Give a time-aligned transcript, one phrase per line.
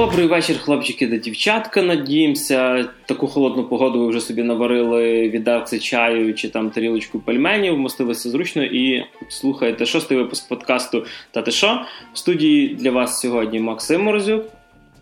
[0.00, 1.82] Добрий вечір, хлопчики та дівчатка.
[1.82, 8.30] Надіємося, таку холодну погоду ви вже собі наварили відерце чаю чи там тарілочку пельменів, вмостилися
[8.30, 11.84] зручно і слухаєте шостий випуск подкасту Та ти що?
[12.12, 14.44] В студії для вас сьогодні Максим Морозюк.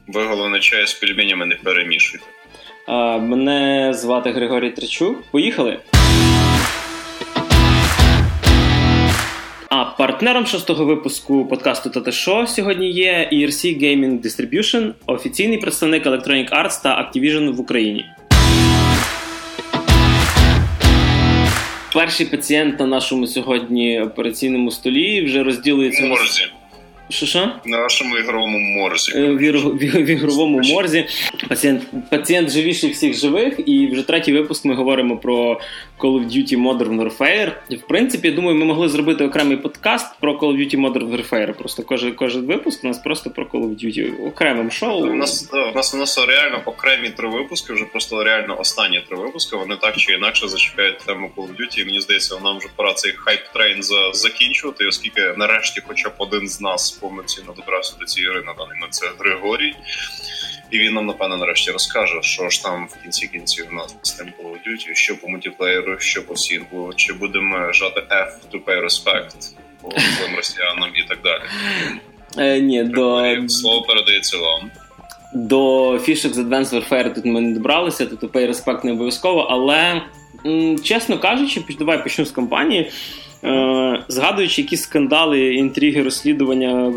[0.09, 2.27] Ви головне чай з пельменями не перемішуйте.
[3.21, 5.23] Мене звати Григорій Тричук.
[5.31, 5.79] Поїхали.
[9.71, 16.51] А партнером шостого випуску подкасту «Та Шо» сьогодні є ERC Gaming Distribution, офіційний представник Electronic
[16.51, 18.05] Arts та Activision в Україні.
[21.93, 26.07] Перший пацієнт на нашому сьогодні операційному столі вже розділується.
[26.07, 26.58] Морзі.
[27.11, 27.51] Що що?
[27.65, 29.13] На нашому ігровому морзі.
[29.17, 31.07] Е, В, в, в ігровому морзі.
[31.49, 35.61] Пацієнт, пацієнт живіший всіх живих, і вже третій випуск ми говоримо про
[35.99, 37.53] Call of Duty Modern Warfare.
[37.71, 41.53] В принципі, я думаю, ми могли зробити окремий подкаст про Call of Duty Modern Warfare.
[41.53, 45.03] Просто кожен, кожен випуск у нас просто про Call of Duty окремим шоу.
[45.11, 49.01] У нас, да, у нас у нас реально окремі три випуски, вже просто реально останні
[49.09, 49.57] три випуски.
[49.57, 51.81] Вони так чи інакше зачіпляють тему Call of Duty.
[51.81, 56.49] І мені здається, нам вже пора цей хайп трейн закінчувати, оскільки нарешті, хоча б один
[56.49, 59.75] з нас повноцінно добрався до цієї гри на даний момент це Григорій.
[60.71, 64.13] І він нам, напевно, нарешті розкаже, що ж там в кінці кінців у нас з
[64.13, 68.65] тим Call of Duty, що по мультиплеєру, що по сінглу, чи будемо жати F to
[68.65, 71.43] pay respect по злим росіянам і так далі.
[72.39, 74.71] Е, ні, до, Слово передається вам.
[75.35, 80.03] до Fishx Advanced Warfare тут ми не добралися, тут тупий респект не обов'язково, але
[80.47, 82.91] м, чесно кажучи, давай почну з кампанії.
[83.45, 86.93] Е, згадуючи, які скандали, інтриги, розслідування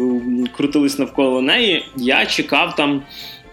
[0.57, 3.03] крутились навколо неї, я чекав там.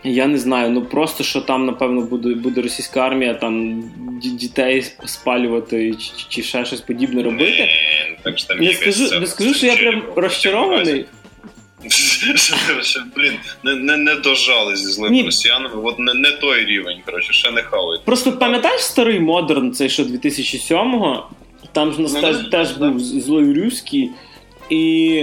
[0.05, 3.84] Я не знаю, ну просто що там, напевно, буде буде російська армія там
[4.22, 7.50] дітей спалювати чи, чи, ще щось подібне робити.
[7.50, 11.04] Ні, так Не скажу, не скажу, що я прям розчарований.
[13.16, 13.32] Блін,
[13.65, 17.62] не, не, не дожали зі злими росіянами, от не, не той рівень, коротше, ще не
[17.62, 18.04] хавають.
[18.04, 21.31] Просто пам'ятаєш старий модерн, цей що 2007-го,
[21.73, 24.11] там ж нас Ну, теж, теж був злой Рюський.
[24.71, 25.23] І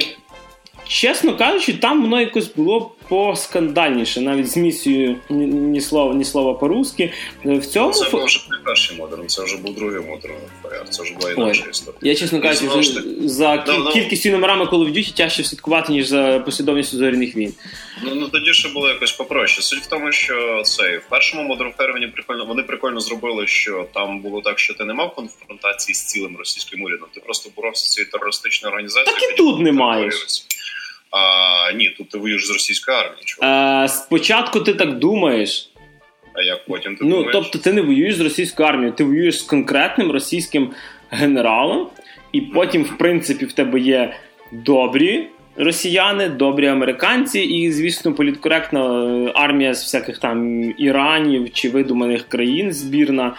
[0.88, 7.14] чесно кажучи, там воно якось було поскандальніше, навіть з місією ні, слова, ні слова по-русски.
[7.46, 11.04] В цьому Це був вже не перший модерн, це вже був другий модерн ФР, це
[11.04, 12.00] вже була інакша історія.
[12.02, 13.92] я, чесно кажучи, за, за Да, да.
[13.92, 17.54] кількістю номерами Call of Duty тяжче слідкувати, ніж за послідовністю зоряних війн.
[18.04, 19.62] Ну, ну тоді ще було якось попроще.
[19.62, 23.88] Суть в тому, що цей в першому Modern Warfare вони прикольно вони прикольно зробили, що
[23.94, 27.86] там було так, що ти не мав конфронтації з цілим російським урядом, ти просто боровся
[27.86, 29.20] з цією терористичною організацією.
[29.20, 30.28] Так і тут не маєш.
[31.18, 33.22] А, ні, тут ти воюєш з російською армією.
[33.26, 33.84] чувак.
[33.86, 35.70] Е, спочатку ти так думаєш.
[36.34, 37.30] А як потім ти Ну, думаєш?
[37.34, 40.72] тобто ти не воюєш з російською армією, ти воюєш з конкретним російським
[41.10, 41.88] генералом,
[42.32, 44.14] і потім, в принципі, в тебе є
[44.52, 45.28] добрі
[45.58, 52.74] росіяни, добрі американці, і, звісно, політкоректна е, армія з всяких там Іранів чи видуманих країн
[52.74, 53.36] збірна.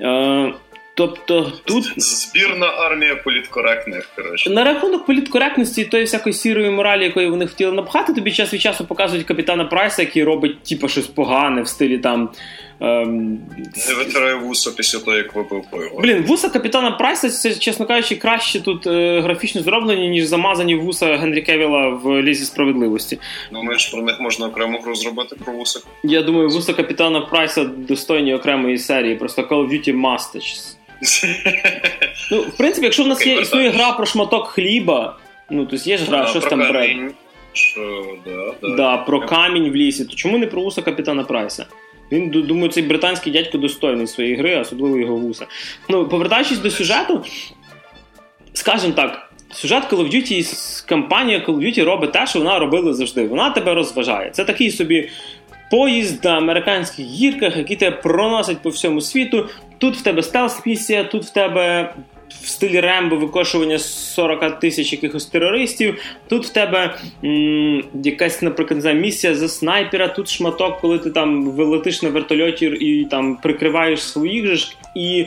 [0.00, 0.52] Е,
[1.00, 1.92] тобто тут.
[1.96, 4.50] Збірна армія політкоректних, коротше.
[4.50, 8.60] На рахунок політкоректності і тої всякої сірої моралі, якої вони хотіли напхати, тобі час від
[8.60, 12.28] часу показують капітана Прайса, який робить типу, щось погане в стилі там.
[12.82, 13.38] Ем,
[13.88, 16.00] Не витирає вуса після того, як випив пиво.
[16.00, 21.16] Блін, вуса капітана Прайса, це, чесно кажучи, краще тут е, графічно зроблені, ніж замазані вуса
[21.16, 23.18] Генрі Кевіла в Лізі справедливості.
[23.52, 25.80] Думаєш, про них можна окрему гру зробити про вуса?
[26.04, 30.76] Я думаю, вуса капітана Прайса достойні окремої серії, просто Call of Duty Mustaches.
[32.30, 35.16] Ну, в принципі, якщо в нас є існує гра про шматок хліба,
[35.50, 36.96] ну то є ж гра, щось там бред.
[37.52, 38.76] Що, да, да.
[38.76, 40.04] Да, про камінь в лісі.
[40.04, 41.66] То чому не про вуса капітана Прайса?
[42.12, 45.46] Він думаю, цей британський дядько достойний своєї гри, особливо його вуса.
[45.88, 47.24] Ну, повертаючись до сюжету,
[48.52, 52.94] скажімо так, сюжет Call of Duty, кампанія Call of Duty робить те, що вона робила
[52.94, 53.26] завжди.
[53.26, 54.30] Вона тебе розважає.
[54.30, 55.08] Це такий собі
[55.70, 59.48] поїзд на американських гірках, які тебе проносить по всьому світу.
[59.78, 61.94] Тут в тебе стелс-місія, тут в тебе
[62.42, 66.02] в стилі Рембо викошування 40 тисяч якихось терористів.
[66.28, 66.94] Тут в тебе
[67.24, 72.66] м, якась, наприклад, знаю, місія за снайпера, тут шматок, коли ти там вилетиш на вертольоті
[72.66, 74.66] і там прикриваєш своїх же.
[74.96, 75.26] І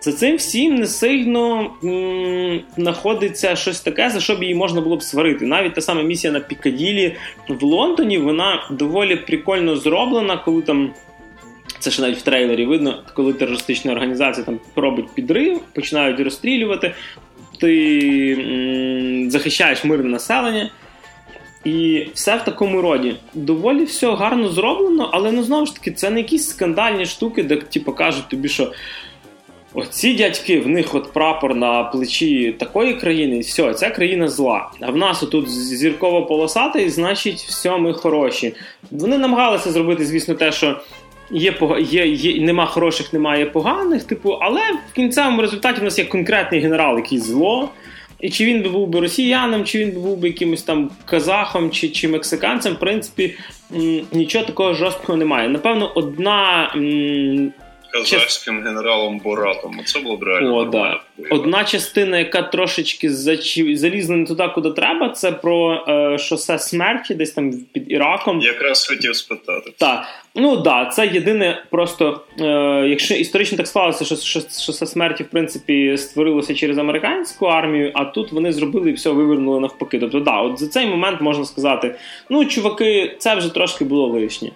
[0.00, 1.70] за цим всім не сильно
[2.76, 5.46] знаходиться щось таке, за що б її можна було б сварити.
[5.46, 7.16] Навіть та сама місія на Пікаділі
[7.48, 10.90] в Лондоні, вона доволі прикольно зроблена, коли там.
[11.78, 16.94] Це ще навіть в трейлері видно, коли терористична організація там робить підрив, починають розстрілювати,
[17.60, 20.70] ти захищаєш мирне населення.
[21.64, 23.16] І все в такому роді.
[23.34, 27.56] Доволі все гарно зроблено, але ну знову ж таки, це не якісь скандальні штуки, де
[27.56, 28.72] типу, кажуть тобі, що
[29.74, 34.70] Оці дядьки, в них от прапор на плечі такої країни, і все, ця країна зла.
[34.80, 38.54] А в нас отут зірково полосатий, значить, все, ми хороші.
[38.90, 40.80] Вони намагалися зробити, звісно, те, що
[41.30, 46.04] є є, є, нема хороших, немає поганих, типу, але в кінцевому результаті в нас є
[46.04, 47.68] конкретний генерал, який зло.
[48.20, 51.70] І чи він би був би росіяном, чи він би був би якимось там казахом
[51.70, 53.34] чи чи мексиканцем, в принципі,
[54.12, 55.48] нічого такого жорсткого немає.
[55.48, 56.72] Напевно, одна
[57.92, 59.80] казахським генералом Боратом.
[59.84, 60.56] Це було б реально.
[60.56, 61.00] О, да.
[61.30, 67.32] Одна частина, яка трошечки залізла не туди, куди треба, це про е, шосе смерті, десь
[67.32, 68.40] там під Іраком.
[68.40, 69.72] Якраз хотів спитати.
[69.78, 70.06] Так.
[70.34, 72.44] Ну так, да, це єдине, просто е,
[72.88, 78.32] якщо історично так склалося, що шосе смерті, в принципі, створилося через американську армію, а тут
[78.32, 79.98] вони зробили і все вивернули навпаки.
[79.98, 81.94] Тобто, да, от за цей момент можна сказати:
[82.30, 84.50] ну, чуваки, це вже трошки було лишнє.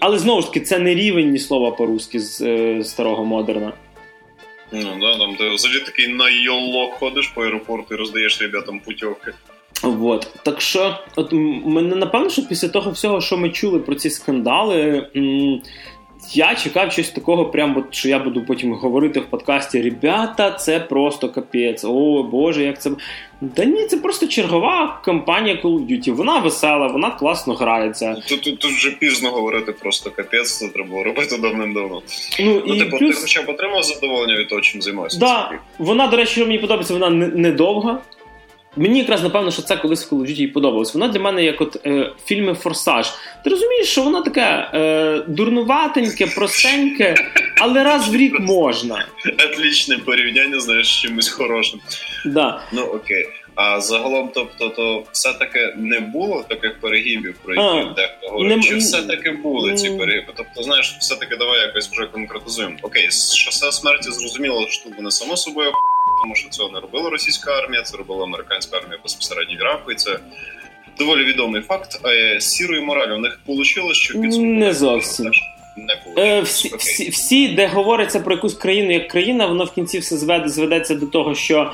[0.00, 3.72] Але знову ж таки, це не рівень ні слова по-русски з, е, старого модерна.
[4.72, 9.32] Ну, да, там ти взагалі такий на йолок ходиш по аеропорту і роздаєш ребятам путівки.
[9.82, 10.28] Вот.
[10.42, 15.10] Так що, от мене напевно, що після того всього, що ми чули про ці скандали,
[16.32, 20.80] я чекав щось такого, прям, от, що я буду потім говорити в подкасті: Ребята, це
[20.80, 21.84] просто капець.
[21.84, 22.90] О Боже, як це.
[23.54, 26.12] Та ні, це просто чергова кампанія Call of Duty.
[26.12, 28.22] Вона весела, вона класно грається.
[28.28, 32.02] Тут тут, тут вже пізно говорити просто капець, це треба було робити давним-давно.
[32.40, 33.16] Ну, ну і типу, плюс...
[33.16, 35.18] ти хоча б отримав задоволення від того, чим займаєшся.
[35.18, 38.00] Да, Вона, до речі, що мені подобається, вона недовга.
[38.76, 40.94] Мені якраз напевно, що це колись в Call of Duty подобалось.
[40.94, 43.12] Вона для мене як от е, фільми Форсаж.
[43.44, 47.14] Ти розумієш, що воно таке е, дурнуватеньке, простеньке,
[47.60, 49.06] але раз в рік можна.
[49.44, 51.80] Отлічне порівняння, знаєш, з чимось хорошим.
[52.24, 52.62] Да.
[52.72, 53.26] Ну окей.
[53.54, 58.64] А загалом, тобто, то все-таки не було таких перегибів, про які дехто говорить.
[58.64, 60.32] Чи все-таки були ці перегиби?
[60.36, 62.76] Тобто, знаєш, все-таки давай якось вже конкретизуємо.
[62.82, 65.72] Окей, шосе смерті зрозуміло, що не само собою
[66.22, 69.94] тому що цього не робила російська армія, це робила американська армія безпосередньо в Іраку, і
[69.94, 70.18] це
[70.98, 72.00] доволі відомий факт.
[72.02, 75.30] А з сірою моралі в них вийшло, що підсумку не зовсім.
[75.76, 79.98] Не е, всі, всі, всі, де говориться про якусь країну як країна, воно в кінці
[79.98, 81.72] все зведе, зведеться до того, що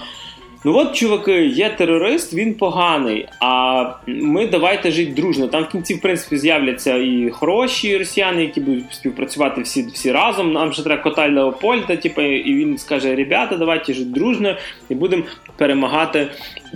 [0.64, 3.29] Ну от, чуваки, є терорист, він поганий.
[3.41, 5.49] А ми давайте жити дружно.
[5.49, 10.53] Там в кінці, в принципі, з'являться і хороші росіяни, які будуть співпрацювати всі всі разом.
[10.53, 14.56] Нам ще треба кота Леопольда, типу, і він скаже: Ребята, давайте жити дружно
[14.88, 15.23] і будемо
[15.56, 16.29] перемагати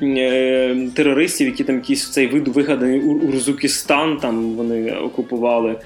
[0.02, 5.76] е, терористів, які там якийсь цей вид вигаданий Урзукістан, там вони окупували.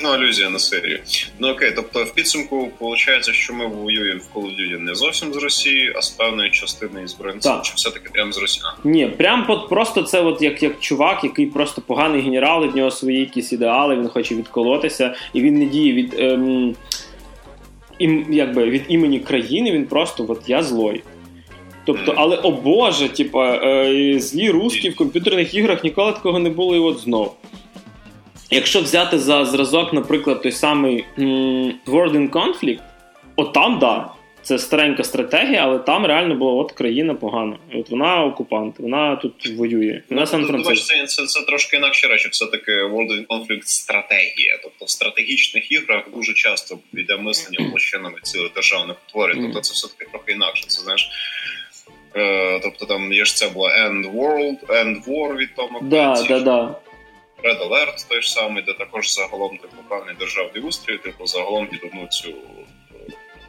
[0.00, 0.98] Ну, алюзія на серію.
[1.38, 5.32] Ну окей, тобто в підсумку виходить, що ми воюємо в Call of Duty не зовсім
[5.32, 8.64] з Росії, а з певної частини збройних сил, чи все-таки прямо з Росії?
[8.84, 12.76] Ні, прям от просто це от як як чувак, який просто поганий генерал, і в
[12.76, 16.76] нього свої якісь ідеали, він хоче відколотися, і він не діє від ем,
[17.98, 21.02] ім, якби, від імені країни, він просто от я злой.
[21.84, 26.76] Тобто, але о Боже, типа, е, злі русські в комп'ютерних іграх ніколи такого не було,
[26.76, 27.34] і от знов.
[28.50, 31.04] Якщо взяти за зразок, наприклад, той самий
[31.86, 32.80] World in Conflict,
[33.36, 34.10] от там, да,
[34.42, 37.58] це старенька стратегія, але там реально була от країна погана.
[37.74, 40.02] От вона окупант, вона тут воює.
[40.10, 42.28] Вона сан франциско це, це це трошки інакші речі.
[42.28, 44.58] Все таки World in Conflict стратегія.
[44.62, 49.42] Тобто в стратегічних іграх дуже часто йде мислення площинами цілих державних утворень.
[49.42, 50.64] Тобто це все таки трохи інакше.
[50.66, 51.10] Це знаєш.
[52.16, 56.40] Е, тобто там є ж це була End World, End War від Тома да, да,
[56.40, 56.74] да.
[57.44, 61.84] Red Alert той ж самий, де також загалом типу певний державний устрій, типу загалом під
[61.84, 62.34] одну цю е,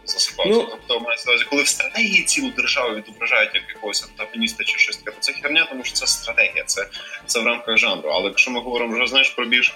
[0.06, 0.52] засипався.
[0.52, 4.78] Ну, тобто мається на увазі, коли в стратегії цілу державу відображають як якогось антагоніста чи
[4.78, 6.88] щось таке, то це херня, тому що це стратегія, це
[7.26, 8.10] це в рамках жанру.
[8.10, 9.74] Але якщо ми говоримо вже знаєш про більш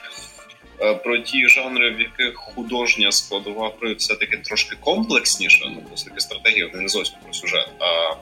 [0.81, 6.19] е, про ті жанри, в яких художня складова все таки трошки комплексніша, ну все таки
[6.19, 7.69] стратегія не зовсім про сюжет.
[7.79, 8.15] а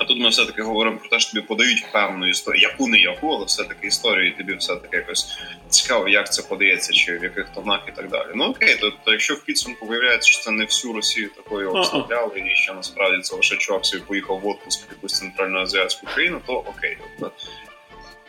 [0.00, 3.28] а тут ми все-таки говоримо про те, що тобі подають певну історію, яку не яку,
[3.28, 5.38] але все-таки історію, і тобі все-таки якось
[5.68, 8.28] цікаво, як це подається, чи в яких тонах і так далі.
[8.34, 12.44] Ну окей, то, то якщо в підсумку виявляється, що це не всю Росію такою обставляли,
[12.52, 16.52] і що насправді це лише чувак собі поїхав в отпуск в якусь центральноазіатську країну, то
[16.52, 16.96] окей.
[17.20, 17.36] Тобто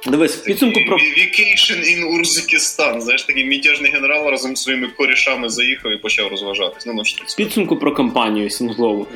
[0.07, 3.01] Дивись, в підсумку про Vacation in Урзикистан.
[3.01, 6.85] Знаєш, такий мятежний генерал разом з своїми корішами заїхав і почав розважатись.
[6.85, 9.07] Ну, ну, В підсумку про кампанію Сінглову.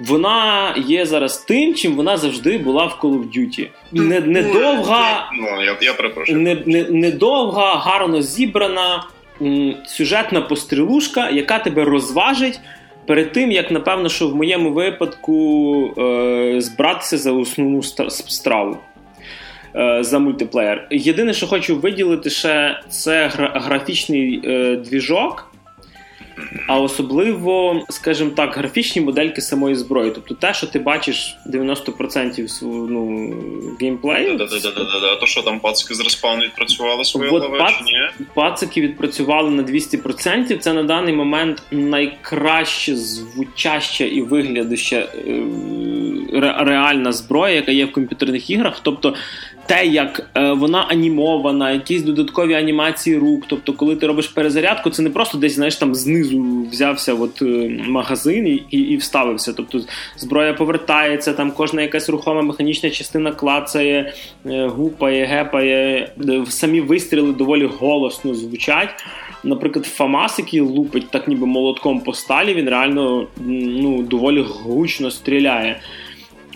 [0.00, 3.68] Вона є зараз тим, чим вона завжди була в Call of Duty.
[3.92, 6.38] Не, Недовга, ну, я, я перепрошую.
[6.40, 9.04] Не, не, недовга, гарно зібрана
[9.42, 12.60] м, сюжетна пострілушка, яка тебе розважить
[13.06, 18.76] перед тим, як, напевно, що в моєму випадку е, збратися за основну страву.
[19.76, 20.86] Е, за мультиплеєр.
[20.90, 25.50] Єдине, що хочу виділити, ще це гра- графічний е, двіжок,
[26.66, 30.10] а особливо, скажімо так, графічні модельки самої зброї.
[30.14, 33.34] Тобто те, що ти бачиш 90% ну,
[33.80, 34.36] геймплею.
[34.36, 35.16] Да-да-да.
[35.16, 37.74] То що там пацики з респаун відпрацювали свої нове, пац...
[37.78, 38.26] чи ні?
[38.34, 40.58] Пацики відпрацювали на 200%.
[40.58, 45.42] Це на даний момент найкраще звучаща і виглядаща е,
[46.58, 48.80] реальна зброя, яка є в комп'ютерних іграх.
[48.82, 49.14] Тобто
[49.66, 53.44] те, як е, вона анімована, якісь додаткові анімації рук.
[53.46, 56.25] Тобто, коли ти робиш перезарядку, це не просто десь знаєш там знизу
[56.70, 59.52] взявся от, е, магазин і, і вставився.
[59.52, 59.80] Тобто
[60.16, 64.12] зброя повертається, там кожна якась рухома механічна частина клацає,
[64.46, 66.12] е, гупає, гепає.
[66.48, 69.04] Самі вистріли доволі голосно звучать.
[69.44, 75.80] Наприклад, Фамас, який лупить так, ніби молотком по сталі, він реально ну, доволі гучно стріляє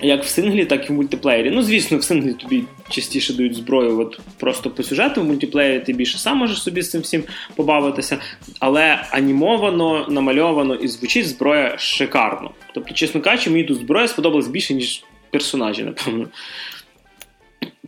[0.03, 1.51] як в синглі, так і в мультиплеєрі.
[1.51, 5.93] Ну, звісно, в синглі тобі частіше дають зброю от просто по сюжету, в мультиплеєрі ти
[5.93, 7.25] більше сам можеш собі з цим всім
[7.57, 8.19] побавитися.
[8.59, 12.51] Але анімовано, намальовано і звучить зброя шикарно.
[12.75, 16.29] Тобто, чесно кажучи, мені тут зброя сподобалась більше, ніж персонажі, напевно.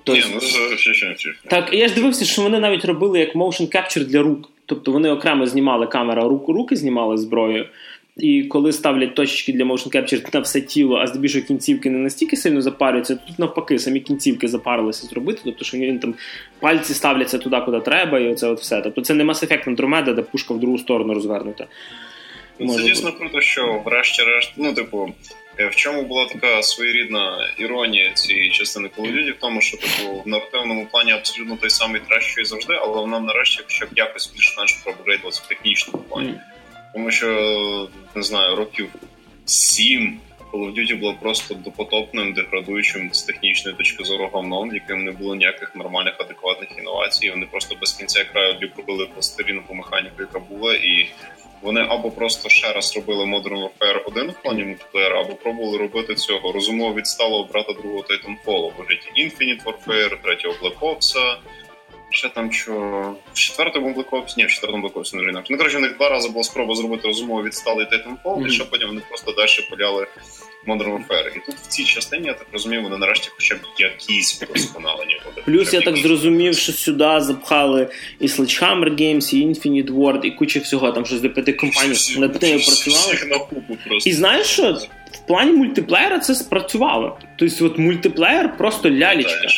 [0.05, 0.41] Тобто, Ні, ну,
[1.51, 4.49] Так, я ж дивився, що вони навіть робили як motion capture для рук.
[4.67, 7.67] Тобто вони окремо знімали камера руку, руки знімали зброєю.
[8.17, 12.37] І коли ставлять точки для motion capture на все тіло, а здебільшого кінцівки не настільки
[12.37, 16.15] сильно запарюються, тут навпаки, самі кінцівки запарилися зробити, тобто що він там
[16.61, 18.81] пальці ставляться туди, куди треба, і оце от все.
[18.81, 21.67] Тобто це не Mass Effect Andromeda, де пушка в другу сторону розвернута.
[22.59, 25.15] Ну, це дійсно круто, що врешті-решт, ну, типу,
[25.59, 29.77] е, в чому була така своєрідна іронія цієї частини Call of Duty, в тому, що
[29.77, 33.87] типу в наративному плані абсолютно той самий треш, що і завжди, але вона нарешті хоча
[33.87, 36.29] б якось більш-менш проапгрейдилася в технічному плані.
[36.29, 36.39] Mm.
[36.93, 38.89] Тому що не знаю, років
[39.45, 40.21] сім
[40.53, 45.35] Call of Duty було просто допотопним, деградуючим з технічної точки зору говном, яким не було
[45.35, 47.31] ніяких нормальних адекватних інновацій.
[47.31, 51.09] Вони просто без кінця краю ліпили пластиріну по механіку, яка була, і
[51.63, 56.15] вони або просто ще раз робили Modern Warfare 1 в плані мультиплеєра, або пробували робити
[56.15, 61.37] цього розумово відсталого брата другого Titanfall, вигляді Infinite Warfare, третього Black Ops,
[62.13, 62.73] Ще там що
[63.33, 65.53] в четвертому Black Ops, ні, в четвертому Black Ops не інакше.
[65.53, 68.47] Ну, коротше, у них два рази була спроба зробити розумово відсталий Titanfall, mm-hmm.
[68.47, 70.07] і ще потім вони просто далі поляли
[70.67, 71.37] Modern Warfare.
[71.37, 75.43] І тут в цій частині, я так розумію, вони нарешті хоча б якісь вдосконалення буде.
[75.45, 77.89] Плюс я так зрозумів, що сюди запхали
[78.21, 82.39] і Sledgehammer Games, і Infinite Ward, і куча всього, там щось до п'яти компаній над
[82.39, 83.47] тим працювали.
[84.05, 84.79] І знаєш що?
[85.13, 87.19] В плані мультиплеєра це спрацювало.
[87.37, 89.49] Тобто, от мультиплеєр просто лялічка.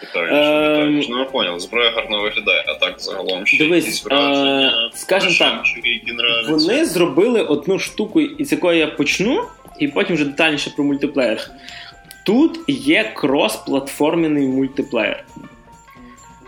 [0.00, 4.90] Питання, ну я понял, зброя гарно виглядає, а так загалом ще Дивись, якісь враження.
[4.94, 5.64] Скажімо так,
[6.48, 9.44] вони зробили одну штуку, із якої я почну,
[9.78, 11.50] і потім вже детальніше про мультиплеєр.
[12.26, 15.24] Тут є крос-платформений мультиплеєр.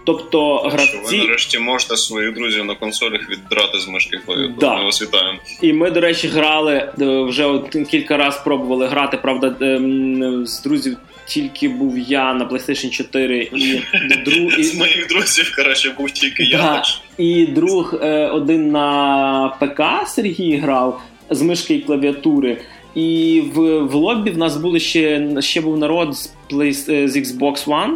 [0.04, 0.98] Тобто гравці...
[1.04, 4.56] Ви нарешті можете своїх друзів на консолях віддрати з мишки клавіатури.
[4.60, 4.76] Да.
[4.76, 5.38] Ми вас вітаємо.
[5.62, 10.96] І ми, до речі, грали е, вже кілька разів пробували грати, правда, ем, з друзів
[11.30, 13.80] тільки був я на PlayStation 4 і
[14.24, 16.58] друг з моїх друзів коротше, був тільки я.
[16.58, 16.82] Да.
[17.18, 22.58] І друг е, один на ПК Сергій грав з мишки і клавіатури.
[22.94, 27.16] І в в лобі в нас були ще ще був народ з Play, е, з
[27.16, 27.94] Xbox One.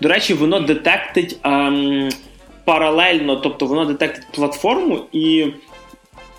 [0.00, 2.08] До речі, воно детектить ем,
[2.64, 5.46] паралельно, тобто воно детектить платформу і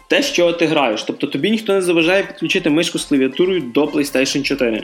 [0.07, 1.03] те, що ти граєш.
[1.03, 4.83] Тобто тобі ніхто не заважає підключити мишку з клавіатурою до PlayStation 4.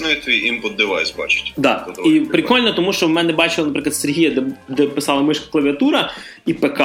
[0.00, 1.52] Ну і твій імпут девайс бачить.
[1.56, 1.86] Да.
[2.06, 6.12] І прикольно, тому що в мене бачили, наприклад, Сергія, де де писала мишка клавіатура
[6.46, 6.80] і ПК.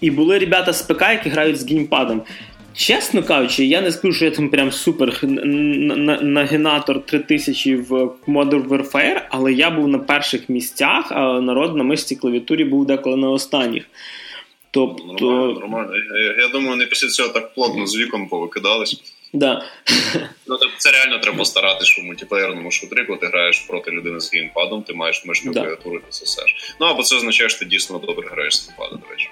[0.00, 2.22] І були ребята з ПК, які грають з геймпадом.
[2.76, 5.20] Чесно кажучи, я не скажу, що я там прям супер
[6.22, 7.92] нагенатор 3000 в
[8.26, 13.16] Modern Warfare, але я був на перших місцях, а народ на мишці клавіатурі був деколи
[13.16, 13.84] на останніх.
[14.70, 15.24] Тобто...
[15.24, 15.92] Нормально, нормально.
[15.96, 19.02] Я, я думаю, вони після цього так плотно з віком повикидались.
[19.34, 19.62] Да.
[20.46, 24.34] Ну, Це реально треба старатися, що в мультиплеєрному шутрі, коли ти граєш проти людини з
[24.34, 25.52] геймпадом, ти маєш да.
[25.52, 26.74] клавіатуру і сосеш.
[26.80, 29.30] Ну або це означає, що ти дійсно добре граєш з геймпадом, до речі.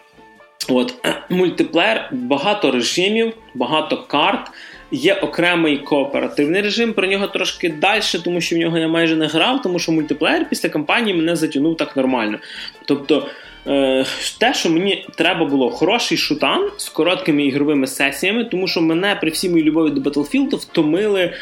[0.69, 0.95] От
[1.31, 4.51] мультиплеєр, багато режимів, багато карт.
[4.95, 9.27] Є окремий кооперативний режим, про нього трошки далі, тому що в нього я майже не
[9.27, 12.39] грав, тому що мультиплеєр після кампанії мене затягнув так нормально.
[12.85, 13.29] Тобто,
[13.67, 14.05] е,
[14.39, 19.31] те, що мені треба було хороший шутан з короткими ігровими сесіями, тому що мене при
[19.31, 21.33] всій моїй любові до Battlefield втомили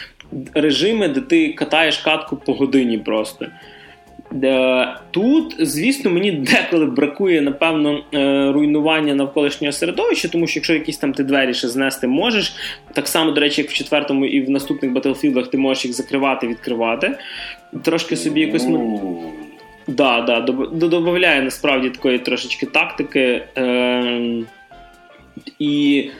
[0.55, 3.47] режими, де ти катаєш катку по годині просто.
[5.11, 11.12] Тут, звісно, мені деколи бракує, напевно, е, руйнування навколишнього середовища, тому що якщо якісь там
[11.12, 12.55] ти двері ще знести можеш,
[12.93, 16.47] так само, до речі, як в четвертому і в наступних Battlefield ти можеш їх закривати,
[16.47, 17.19] відкривати.
[17.83, 18.67] Трошки собі якось.
[19.90, 23.47] Да, да, додає насправді такої трошечки тактики.
[23.56, 24.44] Е,
[25.59, 26.11] І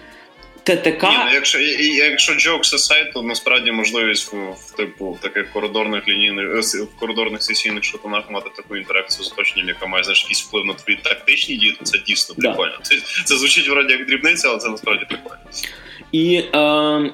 [0.63, 1.03] ТТК.
[1.03, 6.09] Ні, ну, Якщо якщо jokes aside, то насправді можливість в, в типу в таких коридорних
[6.09, 10.43] лінійних е, в коридорних сесійних шутанах мати таку інтеракцію з оточенням, яка має знаєш, якийсь
[10.43, 12.49] вплив на твої тактичні дії, то це дійсно да.
[12.49, 12.79] прикольно.
[12.83, 15.41] Це, це звучить вроді як дрібниця, але це насправді прикольно.
[16.13, 17.13] І е,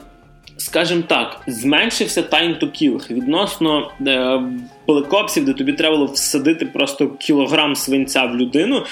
[0.56, 4.40] скажімо так, зменшився time to kill відносно е,
[4.87, 8.85] плекопсів, де тобі треба було всадити просто кілограм свинця в людину.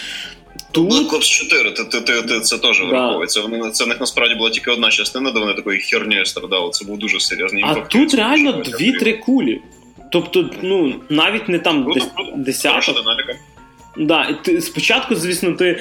[0.70, 0.92] Тут...
[0.92, 2.84] Black Ops 4, ти, ти, ти, ти це теж да.
[2.84, 3.40] враховується.
[3.40, 6.70] Вони це в них насправді була тільки одна частина, де вони такою хернею страдали.
[6.70, 9.60] Це був дуже серйозний А тут реально дві-три кулі.
[10.10, 11.94] Тобто, ну навіть не там ну,
[12.36, 12.80] десяток.
[13.96, 15.80] Да, ти спочатку, звісно, ти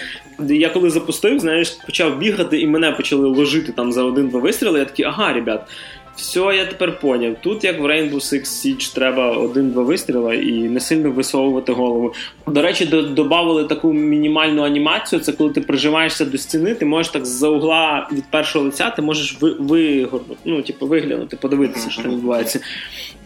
[0.50, 4.80] я коли запустив, знаєш, почав бігати, і мене почали ложити там за один-два вистріли.
[4.80, 5.68] Я такий, ага, ребят,
[6.16, 7.36] все, я тепер поняв.
[7.42, 12.14] Тут, як в Rainbow Six Siege, треба один-два вистріла і не сильно висовувати голову.
[12.48, 15.20] До речі, додавали таку мінімальну анімацію.
[15.20, 19.02] Це коли ти прижимаєшся до стіни, ти можеш так з-за угла від першого лиця, ти
[19.02, 22.60] можеш ви, вигорнути, ну, типу, виглянути, подивитися, що там відбувається.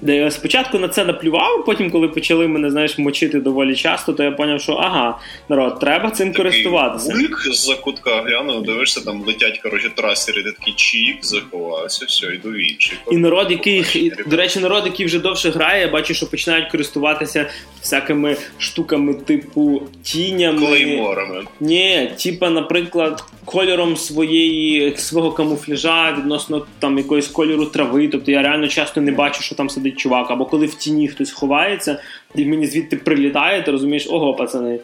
[0.02, 4.24] Де я спочатку на це наплював, потім, коли почали мене знаєш, мочити доволі часто, то
[4.24, 7.14] я зрозумів, що ага, народ, треба цим такий користуватися.
[7.14, 12.50] Вулик з-за кутка глянув, дивишся, там летять коротше, трасери, ти такий чік, заховався, все, йду
[12.50, 12.98] в інший.
[13.12, 17.50] І народ, який, до речі, народ, який вже довше грає, я бачу, що починають користуватися
[17.82, 20.68] всякими штуками, типу тінями.
[20.68, 21.44] Клейморами.
[21.60, 28.08] Ні, типа, наприклад, кольором своєї свого камуфляжа відносно там якоїсь кольору трави.
[28.08, 31.32] Тобто я реально часто не бачу, що там сидить чувак, або коли в тіні хтось
[31.32, 32.02] ховається,
[32.36, 34.80] і мені звідти прилітає, ти розумієш, ого, пацани.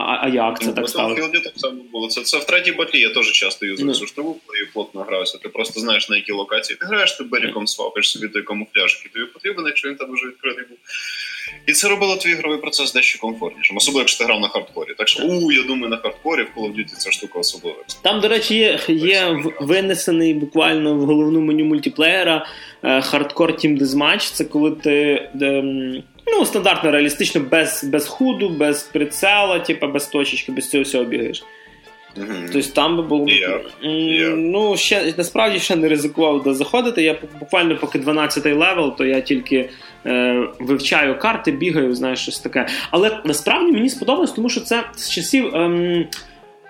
[0.00, 1.14] А а як це ну, так стало?
[1.14, 2.08] так само було.
[2.08, 3.94] Це це в третій батлі я теж часто юзую ну.
[3.94, 5.38] цю штуку, коли плотно граюся.
[5.38, 6.76] Ти просто знаєш на які локації.
[6.76, 10.26] Ти граєш, ти беріком свапиш собі той камуфляж, який тобі потрібен, якщо він там вже
[10.26, 10.78] відкритий був.
[11.66, 14.94] І це робило твій ігровий процес дещо комфортнішим, особливо якщо ти грав на хардкорі.
[14.98, 17.78] Так що у я думаю, на хардкорі в Call of Duty ця штука особлива.
[18.02, 22.46] Там, до речі, є є винесений буквально в головну меню мультиплеєра
[22.82, 24.32] е, хардкор Team Deathmatch.
[24.32, 25.28] Це коли ти.
[26.26, 31.44] Ну, стандартно, реалістично, без без худу, без прицела, типу, без точечки, без цього всього бігаєш.
[32.16, 32.48] Mm-hmm.
[32.52, 33.26] Тобто там би було.
[33.26, 33.60] Yeah.
[33.84, 34.36] Yeah.
[34.36, 37.02] Ну, ще насправді ще не ризикував до заходити.
[37.02, 39.70] Я буквально поки 12-й level, то я тільки
[40.06, 42.66] е, вивчаю карти, бігаю, знаєш, щось таке.
[42.90, 45.54] Але насправді мені сподобалось, тому що це з часів.
[45.54, 46.06] Ем,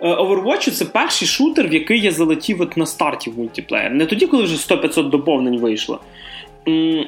[0.00, 3.90] е, Overwatch це перший шутер, в який я залетів от на старті в мультиплеєр.
[3.90, 6.00] Не тоді, коли вже 100-500 доповнень вийшло.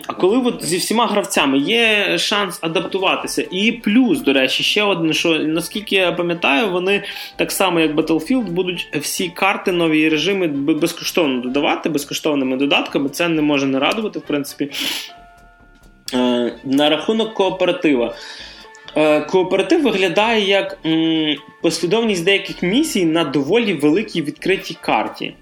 [0.07, 5.13] А коли от зі всіма гравцями є шанс адаптуватися, і плюс, до речі, ще одне,
[5.13, 7.03] що наскільки я пам'ятаю, вони
[7.37, 13.09] так само, як Battlefield, будуть всі карти, нові режими безкоштовно додавати, безкоштовними додатками.
[13.09, 14.71] Це не може не радувати, в принципі.
[16.15, 18.15] Е, на рахунок кооператива.
[18.97, 20.79] Е, кооператив виглядає як
[21.63, 25.35] послідовність деяких місій на доволі великій відкритій карті.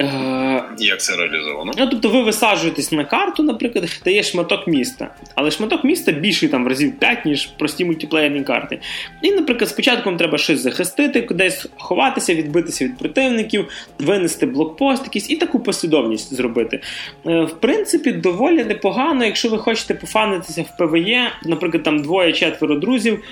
[0.00, 1.72] Е, Як це реалізовано?
[1.78, 5.14] Ну, Тобто ви висаджуєтесь на карту, наприклад, де є шматок міста.
[5.34, 8.80] Але шматок міста більший там в разів 5, ніж прості мультиплеєрні карти.
[9.22, 15.30] І, наприклад, спочатку вам треба щось захистити, кудись ховатися, відбитися від противників, винести блокпост якийсь
[15.30, 16.80] і таку послідовність зробити.
[17.26, 23.22] Е, в принципі, доволі непогано, якщо ви хочете пофанитися в ПВЕ, наприклад, там двоє-четверо друзів,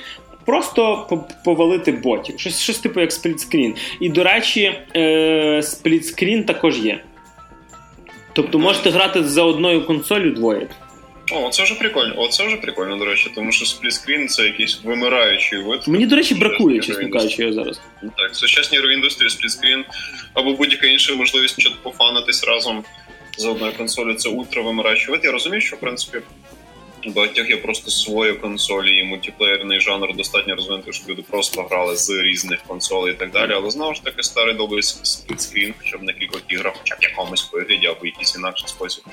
[0.46, 1.06] Просто
[1.44, 2.40] повалити ботів.
[2.40, 3.74] Щось щось типу як сплітскрін.
[4.00, 7.00] І, до речі, е, сплітскрін також є.
[8.32, 10.68] Тобто можете грати за одною консолью двоє.
[11.32, 12.14] О, це вже прикольно.
[12.16, 15.80] О, це вже прикольно, до речі, тому що сплітскрін це якийсь вимираючий вид.
[15.86, 17.80] Мені, до речі, бракує, чесно кажучи, його зараз.
[18.02, 19.84] Так, в сучасній індустрії сплітскрін
[20.34, 22.84] або будь-яка інша можливість пофанитись разом
[23.38, 25.20] за одною консолью це ультра вимираючий вид.
[25.24, 26.18] Я розумію, що в принципі
[27.06, 31.96] у багатьох є просто свої консолі, і мультиплеєрний жанр достатньо розвинутий, щоб люди просто грали
[31.96, 33.52] з різних консолей і так далі.
[33.52, 37.52] Але знову ж таки старий добрий сплітскрін, хоча б на кількох іграх, хоча б якомусь
[37.52, 39.04] вигляді або якийсь інакший спосіб.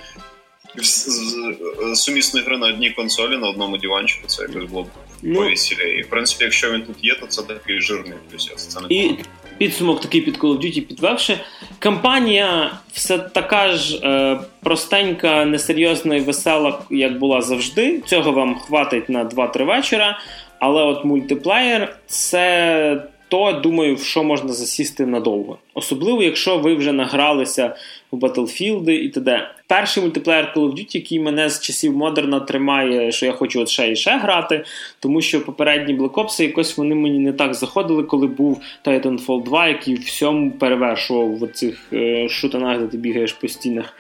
[1.95, 4.87] Сумісної гри на одній консолі, на одному диванчику, це якось було б
[5.21, 5.99] ну, повеселіє.
[5.99, 8.67] І в принципі, якщо він тут є, то це такий жирний плюс.
[8.67, 9.17] Це не і
[9.61, 11.37] підсумок такий під Call of Duty підвевши.
[11.79, 17.99] Кампанія все така ж е, простенька, несерйозна і весела, як була завжди.
[18.05, 20.19] Цього вам хватить на 2-3 вечора.
[20.59, 25.57] Але от мультиплеєр це то думаю, в що можна засісти надовго.
[25.73, 27.75] Особливо, якщо ви вже награлися
[28.11, 29.47] в Battlefield і т.д.
[29.67, 33.69] Перший мультиплеєр Call of Duty, який мене з часів модерна тримає, що я хочу от
[33.69, 34.65] ще і ще грати,
[34.99, 39.67] тому що попередні Black Ops якось вони мені не так заходили, коли був Titanfall 2,
[39.67, 43.97] який всьому перевершував в цих е, шутанах, де ти бігаєш по стінах.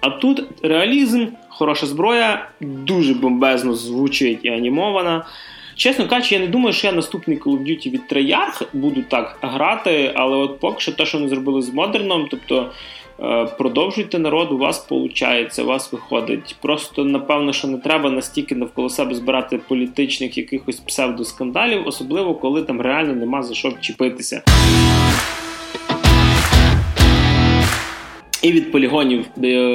[0.00, 5.24] А тут реалізм, хороша зброя, дуже бомбезно звучить і анімована.
[5.76, 9.38] Чесно кажучи, я не думаю, що я наступний Call of Duty від Treyarch буду так
[9.42, 12.70] грати, але от поки що те, що вони зробили з модерном, тобто.
[13.20, 16.56] Е, продовжуйте народ, у вас виходить, у вас виходить.
[16.62, 22.80] Просто напевно, що не треба настільки навколо себе збирати політичних якихось псевдоскандалів, особливо коли там
[22.80, 24.42] реально нема за що вчепитися.
[28.42, 29.26] І від полігонів,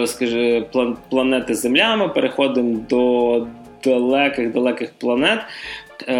[0.06, 0.66] скажи,
[1.10, 3.48] планети Земля ми переходимо до
[3.84, 5.40] далеких-далеких планет.
[6.08, 6.14] Е,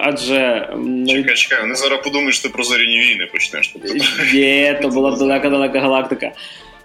[0.00, 0.68] адже
[1.08, 3.68] чекай, чекай, вони зараз подумають, що ти про зоряні війни почнеш.
[3.68, 6.32] Тобто Є, то була далека-далека галактика.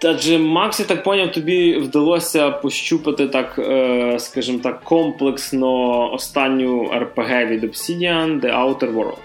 [0.04, 7.46] Адже Макс, я так поняв, тобі вдалося пощупати так, е, скажімо так, комплексно останню RPG
[7.46, 9.16] від Obsidian The Outer World.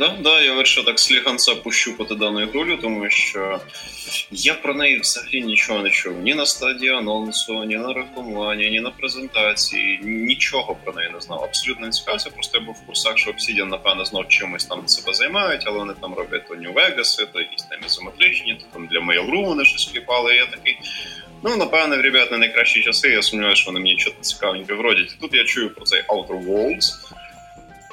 [0.00, 3.60] Да, да, я вирішив так сліганця пощупати дану ігрулю, тому що
[4.30, 6.20] я про неї взагалі нічого не чув.
[6.22, 11.44] Ні на стадії анонсу, ні на рекламуванні, ні на презентації, нічого про неї не знав.
[11.44, 12.30] Абсолютно не цікавився.
[12.30, 15.94] Просто я був в курсах, що Obsidian, напевно, знов чимось там себе займають, але вони
[16.00, 20.34] там роблять то Vegas, то якісь там ізометричні, то там для Mail.ru вони щось кліпали.
[20.34, 20.78] Я такий.
[21.42, 23.08] Ну, напевне, в ребят, на найкращі часи.
[23.08, 25.16] Я сумніваюся, що вони мені щось цікавеньке вродять.
[25.20, 26.90] Тут я чую про цей Outer Worlds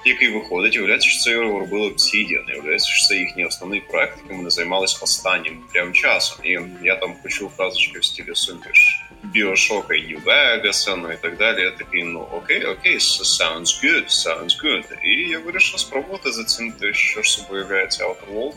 [0.07, 4.37] який виходить, виявляється, що це його робили Obsidian, виявляється, що це їхній основний проект, яким
[4.37, 6.45] вони займалися останнім прям часом.
[6.45, 11.61] І я там почув фразочки в стилі суміш Біошока і New ну і так далі.
[11.61, 14.83] Я такий, ну окей, окей, sounds good, sounds good.
[15.05, 18.53] І я вирішив спробувати зацінити, що ж собою являється Outer World.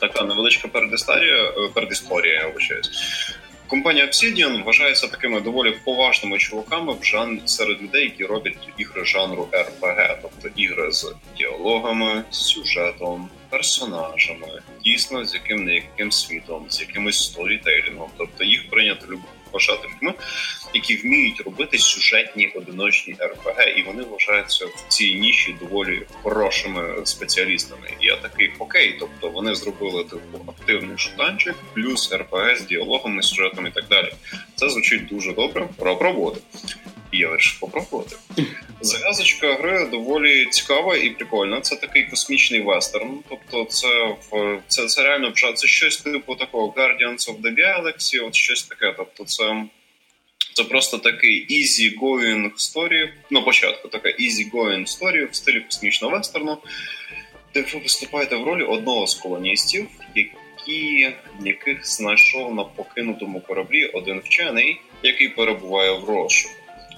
[0.00, 2.90] Така невеличка передісторія, е, передісторія, я вибачаюсь.
[3.68, 9.48] Компанія Obsidian вважається такими доволі поважними чуваками в жан серед людей, які роблять ігри жанру
[9.52, 17.24] RPG, тобто ігри з діалогами, сюжетом, персонажами, дійсно з яким не яким світом, з якимось
[17.24, 18.10] сторітейлінгом.
[18.16, 20.14] Тобто їх прийнято любити вважати людьми,
[20.74, 27.90] які вміють робити сюжетні одиночні РПГ, і вони вважаються в цій ніші доволі хорошими спеціалістами.
[28.00, 33.66] І я такий окей, тобто вони зробили типу активний шутанчик, плюс РПГ з діалогами, сюжетом
[33.66, 34.12] і так далі.
[34.54, 35.68] Це звучить дуже добре.
[35.76, 36.40] Пробувати.
[37.12, 38.16] І я вирішив попробувати.
[38.80, 41.60] Зав'язочка гри доволі цікава і прикольна.
[41.60, 43.18] Це такий космічний вестерн.
[43.28, 48.34] Тобто, це в це, це реально це щось типу такого Guardians of the Galaxy, от
[48.34, 48.94] щось таке.
[48.96, 49.64] Тобто, це
[50.58, 56.16] це просто такий easy going story, Ну, початку така easy going story в стилі космічного
[56.16, 56.58] вестерну,
[57.54, 61.10] де ви виступаєте в ролі одного з колоністів, які
[61.44, 66.54] яких знайшов на покинутому кораблі один вчений, який перебуває в розшуку.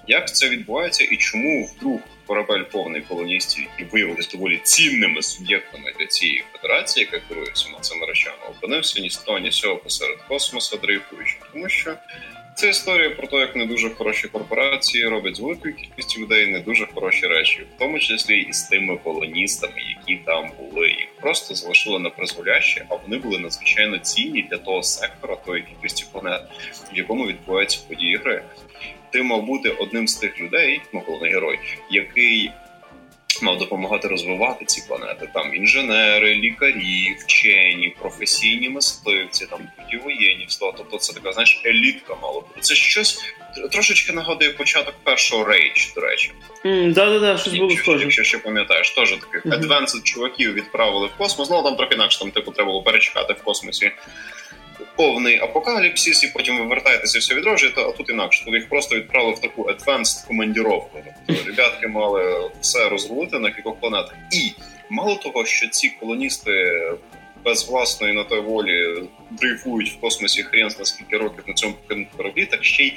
[0.07, 6.07] Як це відбувається і чому вдруг корабель повний колоністів, які виявилися доволі цінними суб'єктами для
[6.07, 10.77] цієї федерації, яка керує всіма цими речами, опинився ні з того, ні сього посеред космоса,
[10.77, 11.97] дрейфуючи, тому що.
[12.55, 16.61] Це історія про те, як не дуже хороші корпорації роблять з великою кількістю людей не
[16.61, 20.89] дуже хороші речі, в тому числі і з тими колоністами, які там були.
[20.89, 26.05] Їх просто залишили на призволяще, а вони були надзвичайно цінні для того сектора, тої кількості
[26.13, 26.43] планет,
[26.93, 28.43] в якому відбуваються події гри
[29.13, 31.59] ти мав бути одним з тих людей, ну головний герой,
[31.91, 32.51] який
[33.43, 35.31] мав допомагати розвивати ці планети.
[35.35, 39.61] Там інженери, лікарі, вчені, професійні мисливці, там
[40.05, 40.73] воєнні встала.
[40.77, 42.61] Тобто це така знаєш елітка мало бути.
[42.61, 43.35] Це щось
[43.73, 46.33] трошечки нагадує початок першого рейдж, до речі.
[46.65, 48.05] Mm, да, да, да, щось було схоже.
[48.05, 51.51] Якщо ще пам'ятаєш, теж таких advanced чуваків відправили в космос.
[51.51, 53.93] Ну там трохи інакше там типу треба було перечекати в космосі
[55.01, 58.45] повний апокаліпсис, і потім ви вертаєтеся все відроджуєте, а тут інакше.
[58.45, 60.99] Тут їх просто відправили в таку advanced командіровку.
[61.27, 64.15] Тобто ребятки мали все розрулити на кількох планетах.
[64.33, 64.53] І
[64.91, 66.83] мало того, що ці колоністи
[67.45, 71.75] без власної на той волі дрейфують в космосі хрен на скільки років на цьому
[72.17, 72.93] кораблі, так ще й.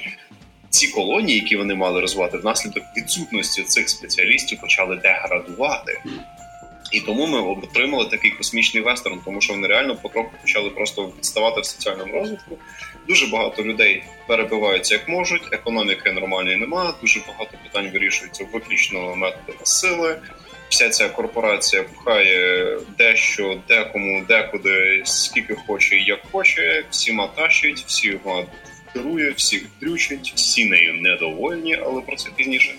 [0.70, 6.02] Ці колонії, які вони мали розвивати, внаслідок відсутності цих спеціалістів почали деградувати.
[6.94, 11.60] І тому ми отримали такий космічний вестерн, тому що вони реально потроху почали просто відставати
[11.60, 12.58] в соціальному розвитку.
[13.08, 16.90] Дуже багато людей перебиваються як можуть, економіки нормальної немає.
[17.00, 20.20] Дуже багато питань вирішуються виключно методами сили.
[20.68, 28.18] Вся ця корпорація пхає дещо, декому, декуди, скільки хоче як хоче, всіма тащить, всі
[28.94, 32.74] керує, всіх дрючить, всі нею недовольні, але про це пізніше.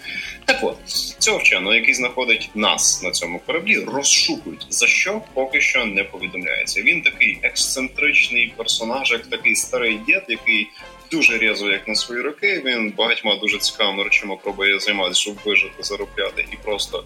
[0.45, 0.77] Так от
[1.19, 6.81] цього вченого, який знаходить нас на цьому кораблі, розшукують за що поки що не повідомляється.
[6.81, 10.67] Він такий ексцентричний персонаж, як такий старий дід, який
[11.11, 12.61] дуже різо, як на свої роки.
[12.65, 17.03] Він багатьма дуже цікавими речами пробує займатися, щоб вижити, заробляти і просто.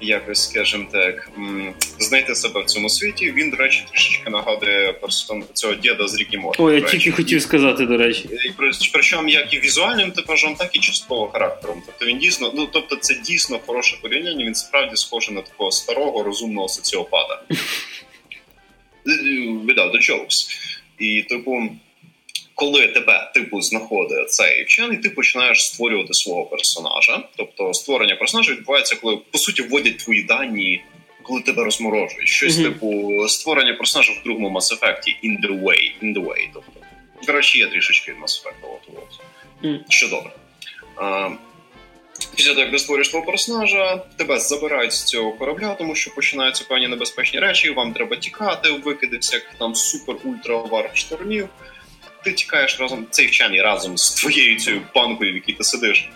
[0.00, 1.30] Якось, скажімо так,
[1.98, 3.32] знайти себе в цьому світі.
[3.32, 6.62] Він, до речі, трішечки нагадує персон цього діда з Рікі Морті.
[6.62, 8.28] О, я тільки хотів сказати, до речі.
[8.44, 8.52] І
[8.92, 11.82] Причому як і візуальним типажом, так і частково характером.
[11.86, 14.44] Тобто він дійсно, ну тобто, це дійсно хороше порівняння.
[14.44, 17.42] Він справді схожий на такого старого розумного соціопата.
[19.66, 20.48] Without the jokes.
[20.98, 21.70] І типу
[22.56, 27.22] коли тебе типу знаходить цей вчений, ти починаєш створювати свого персонажа.
[27.36, 30.84] Тобто створення персонажа відбувається, коли по суті вводять твої дані,
[31.22, 32.28] коли тебе розморожують.
[32.28, 32.62] Щось mm-hmm.
[32.62, 35.92] типу створення персонажа в другому Mass Effect in the way.
[36.02, 36.48] In the way.
[36.54, 36.80] Тобто,
[37.26, 38.54] до речі, є трішечки від Mass Effect.
[38.62, 39.20] От, от.
[39.64, 39.78] Mm.
[39.88, 40.30] Що добре.
[40.96, 41.30] А,
[42.36, 46.64] Після того, як ти створюєш твого персонажа, тебе забирають з цього корабля, тому що починаються
[46.68, 47.70] певні небезпечні речі.
[47.70, 51.48] Вам треба тікати, викиди всяких там супер-ультра варп штормів
[52.26, 56.10] ти тікаєш разом, цей вчений разом з твоєю цією банкою, в якій ти сидиш,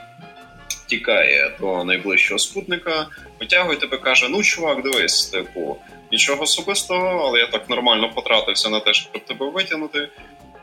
[0.86, 3.06] тікає до найближчого спутника,
[3.40, 5.76] витягує тебе, каже: Ну, чувак, дивись, типу,
[6.12, 10.08] нічого особистого, але я так нормально потратився на те, щоб тебе витягнути.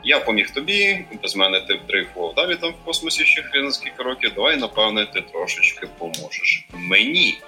[0.04, 4.32] Я поміг тобі, без мене ти дрейфував далі там в космосі ще хрін скільки років.
[4.34, 7.40] Давай, напевне, ти трошечки поможеш мені.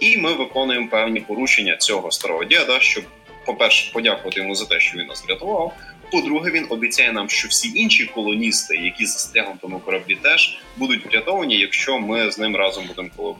[0.00, 3.04] І ми виконуємо певні порушення цього старого діда, щоб,
[3.46, 5.72] по-перше, подякувати йому за те, що він нас врятував.
[6.14, 11.06] По-друге, він обіцяє нам, що всі інші колоністи, які застрягли в тому кораблі, теж будуть
[11.06, 13.38] врятовані, якщо ми з ним разом будемо коло.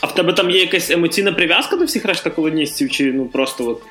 [0.00, 3.68] А в тебе там є якась емоційна прив'язка до всіх решта колоністів, чи ну просто
[3.68, 3.82] от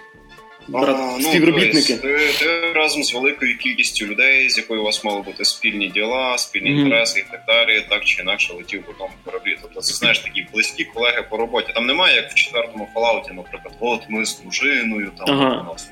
[0.80, 1.98] брат, ну, співробітники.
[1.98, 6.38] Ти, ти разом з великою кількістю людей, з якою у вас мали бути спільні діла,
[6.38, 6.80] спільні mm-hmm.
[6.80, 9.58] інтереси і так далі, так чи інакше летів в одному кораблі.
[9.62, 11.72] Тобто це знаєш такі близькі колеги по роботі.
[11.76, 15.62] Там немає як в четвертому фалауті, наприклад, от ми з дружиною, там ага.
[15.62, 15.90] у нас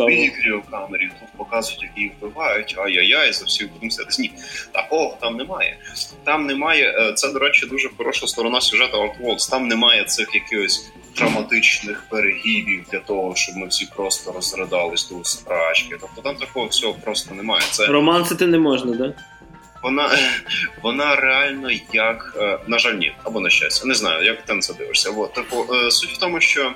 [0.00, 4.14] вікрі в камері, тут показують, як їх вбивають, ай-яй-яй, за всіх будемо сидіти.
[4.18, 4.32] Ні,
[4.72, 5.76] такого там немає.
[6.24, 6.94] Там немає.
[6.98, 9.50] Е, це, до речі, дуже хороша сторона сюжету Outworlds.
[9.50, 15.96] Там немає цих якихось драматичних перегибів для того, щоб ми всі просто розридались до страчки.
[16.00, 17.62] Тобто там такого всього просто немає.
[17.70, 19.14] Це романсити не можна, да?
[19.82, 20.10] Вона
[20.82, 24.60] вона реально як е, на жаль, ні, або на щастя, не знаю, як ти на
[24.60, 25.12] це дивишся.
[25.12, 26.72] Бо типу, е, суть в тому, що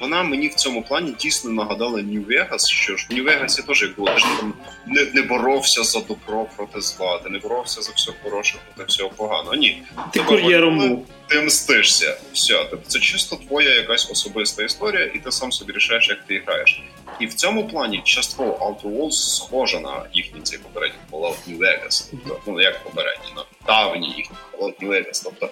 [0.00, 4.10] вона мені в цьому плані дійсно нагадала Нью-Вегас, що ж в Нью-Вегасі теж як було,
[4.10, 4.54] ти ж там
[4.86, 9.10] не, не боровся за добро проти зла, ти не боровся за все хороше проти всього
[9.10, 9.54] поганого.
[9.54, 9.82] Ні,
[10.12, 11.06] ти кур'єром був.
[11.26, 12.16] Ти мстишся.
[12.32, 16.42] Все, тобто це чисто твоя якась особиста історія, і ти сам собі рішаєш, як ти
[16.46, 16.82] граєш.
[17.20, 22.10] І в цьому плані частково Outer Worlds схожа на їхній цей попередній Fallout New Vegas.
[22.10, 25.20] Тобто, ну як попередній, на давній їхній Fallout New Vegas.
[25.24, 25.48] Тобто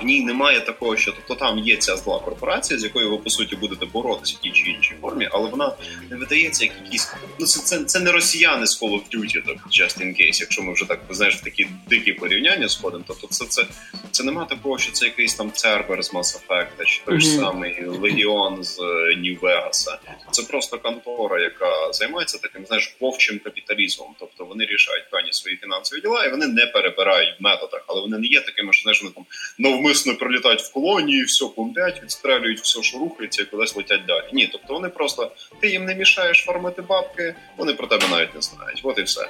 [0.00, 3.30] в ній немає такого, що тобто там є ця зла корпорація, з якою ви по
[3.30, 5.76] суті будете боротися в тій чи іншій формі, але вона
[6.10, 7.12] не видається як якісь.
[7.38, 10.62] Ну це це, це не росіяни з Call of Duty, так just in case, якщо
[10.62, 13.66] ми вже так знаєш в такі дикі порівняння сходимо, тобто це це
[14.10, 17.84] це нема такого, що це якийсь там Цербер з Mass Effect, чи той ж самий
[17.84, 18.78] Легіон з
[19.16, 19.98] Нью-Вегаса.
[20.30, 24.14] Це просто контора, яка займається таким знаєш вовчим капіталізмом.
[24.18, 28.18] Тобто вони рішають певні свої фінансові діла, і вони не перебирають в методах, але вони
[28.18, 29.24] не є такими, що знаєш, вони там
[29.58, 34.24] навмисно прилітають в колонії, все бомблять, відстрелюють все, що рухається, і кудись летять далі.
[34.32, 38.40] Ні, тобто вони просто ти їм не мішаєш фармити бабки, вони про тебе навіть не
[38.40, 38.80] знають.
[38.82, 39.28] От і все.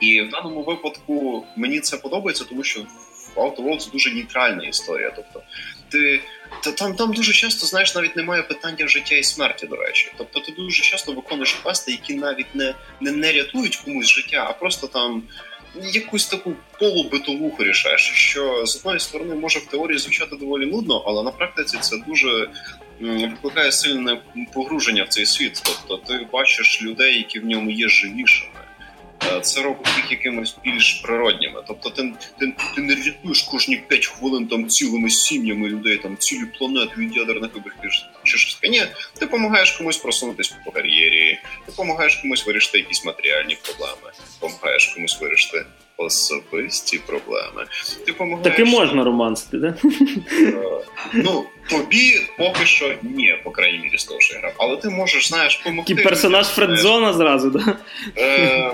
[0.00, 2.80] І в даному випадку мені це подобається, тому що
[3.34, 5.12] в Outer Worlds дуже нейтральна історія.
[5.16, 5.42] Тобто,
[5.88, 6.20] ти
[6.62, 10.12] та там там дуже часто знаєш, навіть немає питання життя і смерті, до речі.
[10.18, 14.52] Тобто, ти дуже часто виконуєш квести, які навіть не, не, не рятують комусь життя, а
[14.52, 15.22] просто там
[15.82, 21.22] якусь таку полубитовуху рішаєш, що з одної сторони може в теорії звучати доволі нудно, але
[21.22, 22.50] на практиці це дуже
[23.00, 25.62] викликає сильне погруження в цей світ.
[25.64, 28.50] Тобто ти бачиш людей, які в ньому є живішими.
[29.32, 31.62] Е, це робить їх якимось більш природніми.
[31.68, 36.44] Тобто, ти ти, ти не рятуєш кожні 5 хвилин там цілими сім'ями людей, там цілі
[36.58, 37.90] планети від ядерних вибухів
[38.24, 38.58] чи щось.
[38.62, 38.80] Ні,
[39.18, 45.20] ти допомагаєш комусь просунутися по кар'єрі, ти допомагаєш комусь вирішити якісь матеріальні проблеми, допомагаєш комусь
[45.20, 45.64] вирішити.
[45.96, 47.66] Особисті проблеми.
[48.06, 48.56] Ти помагаєш...
[48.56, 49.74] Так і можна романсити, да?
[50.32, 50.54] Е,
[51.12, 54.52] ну, тобі поки що ні, по крайній мірі, з того, що я грав.
[54.56, 55.94] Але ти можеш, знаєш, допомогти.
[55.94, 57.76] Такий персонаж Фредзона зразу, да?
[58.18, 58.72] Е,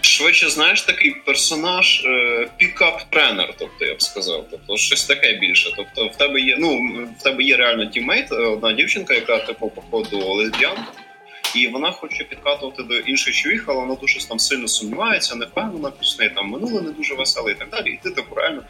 [0.00, 4.46] швидше знаєш такий персонаж е, пікап-тренер, тобто я б сказав.
[4.50, 5.72] Тобто щось таке більше.
[5.76, 6.78] Тобто, в тебе є ну
[7.18, 10.92] в тебе є реально тіммейт, е, одна дівчинка, яка типу походу лесбіянка,
[11.54, 15.90] і вона хоче підкатувати до інших чоловік, але вона дуже там сильно сумнівається, не впевнена,
[15.90, 17.90] плюс неї там минуле не дуже веселе і так далі.
[17.90, 18.62] І ти типу реально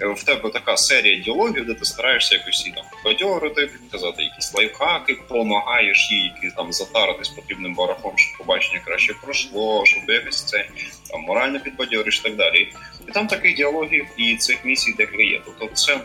[0.00, 5.14] в тебе така серія діалогів, де ти стараєшся якось її там бадьорити, казати якісь лайфхаки,
[5.14, 10.68] допомагаєш їй які, там затаритись потрібним барахом, щоб побачення краще пройшло, щоб якось це
[11.10, 12.68] там морально підбадьориш і так далі.
[13.08, 15.40] І там таких діалогів і цих місій декілька є.
[15.44, 16.00] Тобто це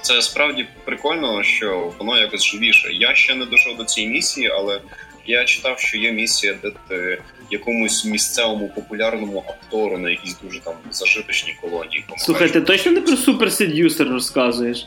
[0.00, 2.92] це справді прикольно, що воно якось живіше.
[2.92, 4.80] Я ще не дійшов до цієї місії, але
[5.26, 7.18] я читав, що є місія, де ти
[7.50, 12.04] якомусь місцевому популярному актору на якійсь дуже там зажиточній колонії.
[12.18, 14.86] Слухай, ти точно не про суперседюсер розказуєш?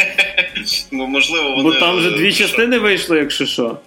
[0.92, 1.62] ну можливо, вони...
[1.62, 3.78] бо там вже дві частини вийшло, якщо що.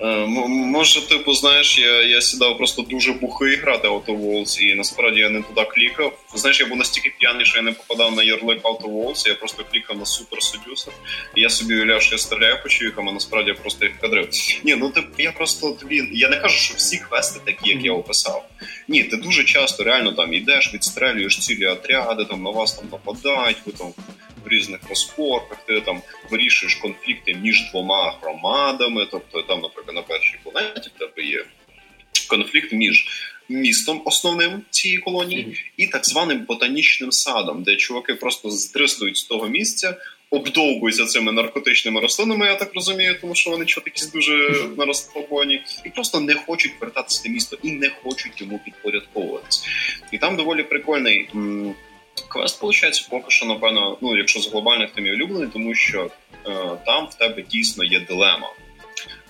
[0.00, 5.20] Е, може, типу, знаєш, я я сідав просто дуже бухий грати Outer Walls, і насправді
[5.20, 6.18] я не туди клікав.
[6.34, 9.64] Знаєш, я був настільки п'яний, що я не попадав на ярлик Outer Walls, я просто
[9.72, 10.92] клікав на Super Seducer,
[11.34, 14.28] і я собі уявляв, що я стріляю по чоловікам, а насправді я просто їх кадрив.
[14.64, 16.08] Ні, ну ти я просто тобі.
[16.12, 18.48] Я не кажу, що всі квести такі, як я описав.
[18.88, 23.56] Ні, ти дуже часто реально там йдеш, відстрелюєш цілі отряди, там на вас там нападають,
[23.66, 23.92] ви там
[24.44, 29.06] в різних розпорках, ти там вирішуєш конфлікти між двома громадами.
[29.10, 31.44] Тобто, там, наприклад, на першій планеті в тебе є
[32.28, 33.06] конфлікт між
[33.48, 39.48] містом основним цієї колонії і так званим ботанічним садом, де чуваки просто здристують з того
[39.48, 39.96] місця.
[40.30, 45.88] Обдовбуються цими наркотичними рослинами, я так розумію, тому що вони чого якісь дуже нарозпобоні, і
[45.90, 49.64] просто не хочуть вертатися в місто і не хочуть йому підпорядковуватись.
[50.12, 51.74] І там доволі прикольний м-
[52.28, 56.10] Квест, виходить, поки що, напевно, ну, якщо з глобальних тим улюблений, тому що
[56.46, 56.50] е,
[56.86, 58.52] там в тебе дійсно є дилема.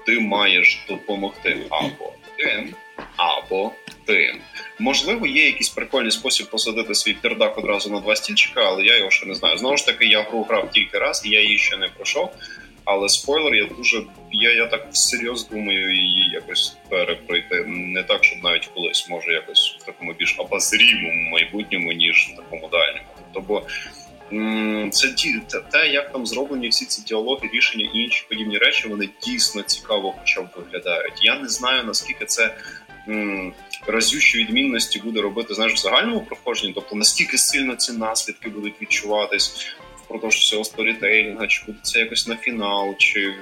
[0.07, 2.75] Ти маєш допомогти або тим,
[3.17, 3.73] або
[4.05, 4.41] тим.
[4.79, 9.11] Можливо, є якийсь прикольний спосіб посадити свій пердак одразу на два стільчика, але я його
[9.11, 9.59] ще не знаю.
[9.59, 12.31] Знову ж таки, я гру грав тільки раз, і я її ще не пройшов.
[12.85, 17.65] Але спойлер, я дуже я я так всерйоз думаю її якось перепройти.
[17.67, 22.69] Не так, щоб навіть колись може якось в такому більш обозрімому майбутньому, ніж в такому
[22.69, 23.09] дальньому.
[23.33, 23.67] Тобто
[24.91, 25.41] це ті
[25.73, 30.15] те, як там зроблені всі ці діалоги, рішення і інші подібні речі, вони дійсно цікаво,
[30.19, 31.25] хоча б виглядають.
[31.25, 32.57] Я не знаю наскільки це.
[33.87, 39.77] Разючі відмінності буде робити знаєш, в загальному проходженні, тобто наскільки сильно ці наслідки будуть відчуватись,
[40.09, 43.35] впродовж всього сторітейлінга, чи буде це якось на фінал, чи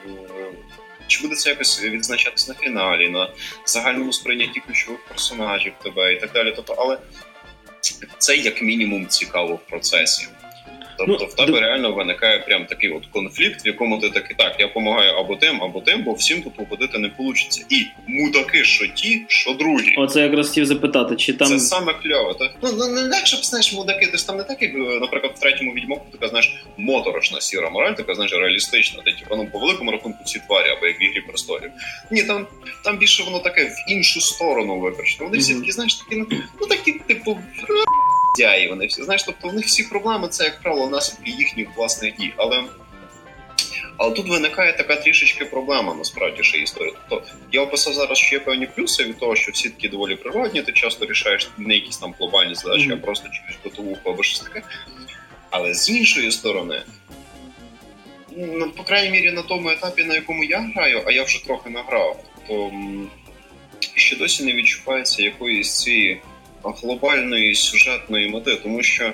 [1.06, 3.30] чи буде це якось відзначатись на фіналі, на
[3.64, 6.52] загальному сприйнятті ключових персонажів тебе і так далі.
[6.56, 6.98] Тобто, але
[8.18, 10.28] це як мінімум цікаво в процесі.
[10.98, 14.56] Тобто ну, в тебе реально виникає прям такий от конфлікт, в якому ти такий так,
[14.58, 17.36] я допомагаю або тим, або тим, бо всім тут угодити не вийде.
[17.70, 19.94] І мудаки, що ті, що другі.
[19.96, 22.34] Оце якраз хотів запитати, чи там це саме кльове.
[22.34, 25.32] Та ну не ну, легше б знаєш, мудаки, ти ж там не так, як, наприклад,
[25.36, 29.02] в третьому відьмоку така знаєш моторошна сіра мораль, така знаєш реалістична.
[29.02, 31.70] Ти типу, ну по великому рахунку ці тварі, або як в ігрі престолів.
[32.10, 32.46] Ні, там
[32.84, 35.24] там більше воно таке в іншу сторону викричено.
[35.24, 35.40] Вони mm-hmm.
[35.40, 36.26] всі такі, знаєш, такі ну,
[36.60, 37.38] ну такі, типу
[38.38, 42.16] і вони всі знаєш, тобто в них всі проблеми це, як правило, наслідки їхніх власних
[42.16, 42.32] дій.
[42.36, 42.64] Але
[43.98, 46.94] але тут виникає така трішечки проблема, насправді ще історія.
[47.08, 50.62] Тобто я описав зараз, що є певні плюси від того, що всі такі доволі природні,
[50.62, 52.94] ти часто рішаєш не якісь там глобальні задачі, mm-hmm.
[52.94, 54.62] а просто чуєш готовуху або щось таке.
[55.50, 56.82] Але з іншої сторони,
[58.36, 61.70] ну, по крайній мірі на тому етапі, на якому я граю, а я вже трохи
[61.70, 62.72] награв, то
[63.78, 66.20] ще досі не відчувається якоїсь цієї
[66.62, 69.12] глобальної сюжетної мети, тому що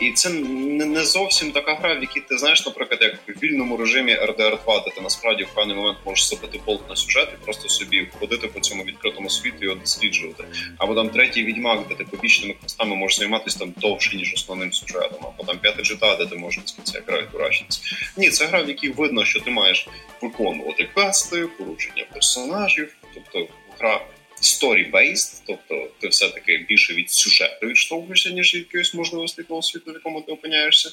[0.00, 4.12] і це не зовсім така гра, в якій ти знаєш, наприклад, як в вільному режимі
[4.12, 7.68] RDR 2, де ти насправді в певний момент можеш забити болт на сюжет і просто
[7.68, 10.44] собі ходити по цьому відкритому світу і його досліджувати.
[10.78, 15.18] Або там третій відьмак, де ти побічними квестами можеш займатися там довше, ніж основним сюжетом,
[15.22, 17.82] або там п'ятий джета, де ти можеш це грати дурачність.
[18.16, 19.88] Ні, це гра, в якій видно, що ти маєш
[20.22, 23.46] виконувати квести, поручення персонажів, тобто
[23.78, 24.00] гра
[24.42, 29.94] story-based, тобто ти все-таки більше від сюжету відштовхуєшся, ніж від якоїсь можливості того світу, в
[29.94, 30.90] якому ти опиняєшся.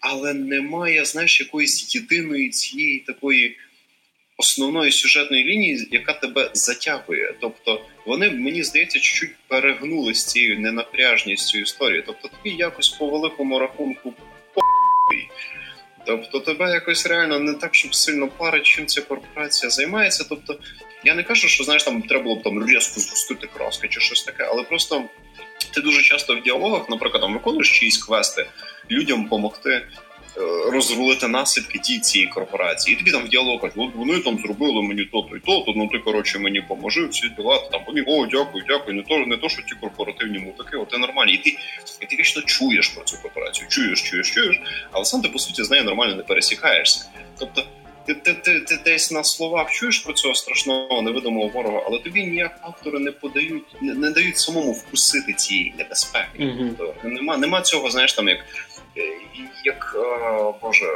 [0.00, 3.56] Але немає, знаєш, якоїсь єдиної цієї такої
[4.36, 7.34] основної сюжетної лінії, яка тебе затягує.
[7.40, 12.02] Тобто вони, мені здається, чуть-чуть перегнули з цією ненапряжністю історії.
[12.06, 14.14] Тобто тобі якось по великому рахунку
[14.54, 15.28] по***й.
[16.06, 20.24] Тобто тебе якось реально не так, щоб сильно парить, чим ця корпорація займається.
[20.28, 20.58] Тобто,
[21.04, 24.22] я не кажу, що знаєш, там треба було б там різко згустити краски чи щось
[24.22, 25.04] таке, але просто
[25.74, 28.46] ти дуже часто в діалогах, наприклад, там виконуєш чиїсь квести,
[28.90, 29.82] людям допомогти
[30.36, 32.94] Е, розрулити наслідки ті цієї корпорації.
[32.94, 35.88] І тобі там в діалогах, от вони там зробили мені то-то і то, то ну
[35.88, 38.96] ти коротше мені поможи, всі діла, там вони о, дякую, дякую.
[38.96, 41.32] Не то не то, що ті корпоративні мутаки, от ти нормальні.
[41.32, 41.50] І ти
[42.00, 44.60] і ти вічно чуєш про цю корпорацію, чуєш, чуєш, чуєш,
[44.92, 47.10] але сам ти по суті з нею нормально не пересікаєшся.
[47.38, 47.62] Тобто.
[48.06, 52.24] Ти ти, ти, ти десь на словах чуєш про цього страшного невидимого ворога, але тобі
[52.24, 56.38] ніяк автори не подають, не, не дають самому вкусити цієї небезпеки.
[56.38, 56.70] Mm-hmm.
[56.78, 58.38] Тобто нема нема цього, знаєш, там як
[59.64, 59.96] як
[60.62, 60.86] боже,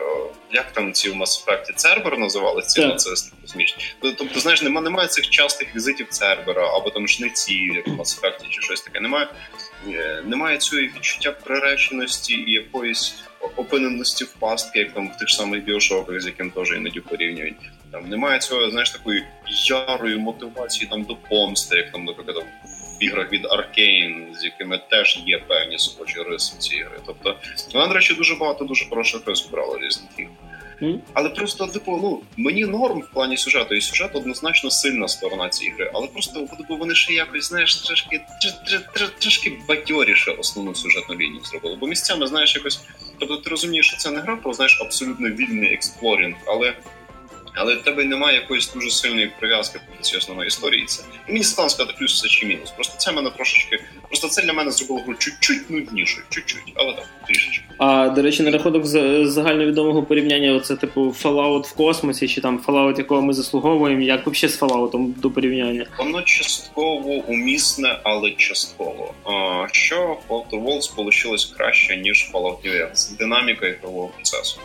[0.52, 3.84] як там ці в Mass Effect Цербер називали ці нацисти космічні.
[4.00, 8.48] Тобто, знаєш, немає, немає цих частих візитів Цербера або там шниці, як в Mass Effect
[8.48, 9.00] чи щось таке.
[9.00, 9.28] Немає
[9.88, 13.14] е, немає цього відчуття приреченості і якоїсь
[13.57, 17.57] опиненості в пастки, як там в тих самих біошоках, з яким теж іноді порівнюють.
[17.93, 19.24] Там немає цього, знаєш, такої
[19.68, 22.45] ярої мотивації там до помсти, як там, наприклад,
[23.01, 27.01] в іграх від Аркейн, з якими теж є певні схожі риси в цій ігри.
[27.07, 27.36] Тобто,
[27.74, 30.11] вона, до речі, дуже багато дуже хороших рис брала різних.
[30.82, 30.99] Mm.
[31.14, 35.76] Але просто, типу, ну мені норм в плані сюжету, і сюжет однозначно сильна сторона цієї
[35.76, 35.91] гри.
[35.95, 38.20] Але просто типу, вони ще якось, знаєш, трошки
[39.20, 41.76] трошки бадьоріше основну сюжетну лінію зробили.
[41.80, 42.80] Бо місцями, знаєш, якось.
[43.19, 46.75] Тобто ти розумієш, що це не гра про знаєш абсолютно вільний експлорінг, але
[47.59, 50.84] але в тебе немає якоїсь дуже сильної прив'язки до цієї основної історії.
[50.86, 52.70] Це мені складно сказати плюс це чи мінус.
[52.70, 53.80] Просто це мене трошечки.
[54.09, 57.64] Просто це для мене зробило гру чуть-чуть нуднішою, чуть-чуть, але так, трішечки.
[57.78, 58.86] А до речі, на рахунок
[59.26, 64.52] загальновідомого порівняння, оце типу Fallout в космосі, чи там Fallout, якого ми заслуговуємо, як взагалі
[64.52, 65.86] з Fallout до порівняння?
[65.98, 69.14] Воно частково умісне, але частково.
[69.24, 73.16] А, Що Outer Worlds вийшло краще ніж Fallout New Vegas.
[73.18, 74.61] Динаміка ігрового процесу.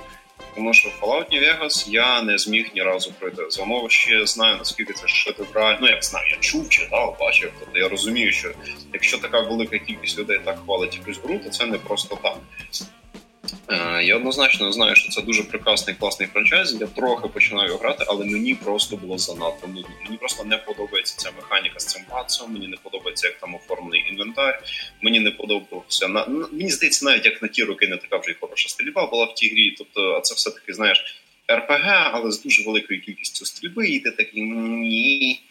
[0.56, 3.44] Тому що в Fallout New Vegas я не зміг ні разу пройти.
[3.50, 5.78] За ще знаю, наскільки це шедеврально.
[5.82, 7.52] Ну, як знаю, я чув, читав, бачив.
[7.60, 8.52] Тобто я розумію, що
[8.94, 12.38] якщо така велика кількість людей так хвалить якусь гру, то це не просто так.
[13.70, 16.78] Е, я однозначно знаю, що це дуже прекрасний класний франчайз.
[16.82, 19.96] Я трохи починаю грати, але мені просто було занадто нудно.
[20.04, 22.54] Мені просто не подобається ця механіка з цим пацом.
[22.54, 24.64] Мені не подобається, як там оформлений інвентар.
[25.02, 28.36] Мені не подобався на мені здається, навіть як на ті роки не така вже й
[28.40, 29.76] хороша стрільба була в тій грі.
[29.78, 34.12] Тобто, а це все таки знаєш РПГ, але з дуже великою кількістю стрільби, і ти
[34.12, 35.42] такий ні.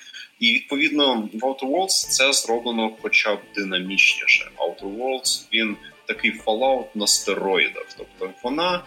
[0.40, 4.50] І відповідно в Outer Worlds це зроблено хоча б динамічніше.
[4.56, 5.76] Outer Worlds, він
[6.06, 7.86] такий Fallout на стероїдах.
[7.98, 8.82] Тобто вона.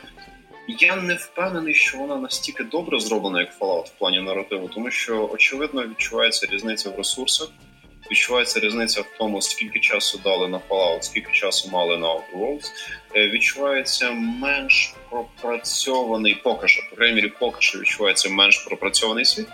[0.68, 5.30] Я не впевнений, що вона настільки добре зроблена, як Fallout в плані наративу, тому що
[5.34, 7.50] очевидно відчувається різниця в ресурсах,
[8.12, 12.66] відчувається різниця в тому, скільки часу дали на Fallout, скільки часу мали на Outer Worlds.
[13.16, 19.48] Е, відчувається менш пропрацьований поки що, по крайній мірі, поки що відчувається менш пропрацьований світ.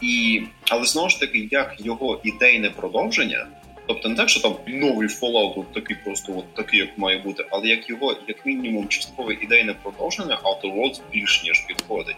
[0.00, 3.46] І, Але знову ж таки, як його ідейне продовження.
[3.88, 7.46] Тобто не так, що там новий Fallout от такий просто от такий, як має бути,
[7.50, 12.16] але як його, як мінімум, часткове ідейне продовження, Outer Worlds більш ніж підходить.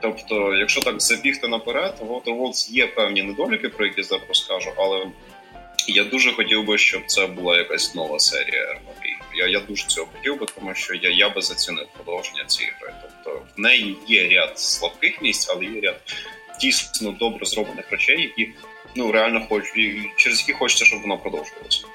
[0.00, 4.70] Тобто, якщо так забігти наперед, в Outer Worlds є певні недоліки, про які зараз розкажу,
[4.76, 5.06] але
[5.88, 9.08] я дуже хотів би, щоб це була якась нова серія RPG.
[9.34, 12.94] Я я дуже цього хотів би, тому що я я би зацінив продовження цієї гри.
[13.02, 16.00] Тобто в неї є ряд слабких місць, але є ряд
[16.60, 18.52] дійсно добре зроблених речей, які
[18.94, 19.72] ну реально хочу,
[20.16, 21.86] через які хочеться, щоб воно продовжувалося.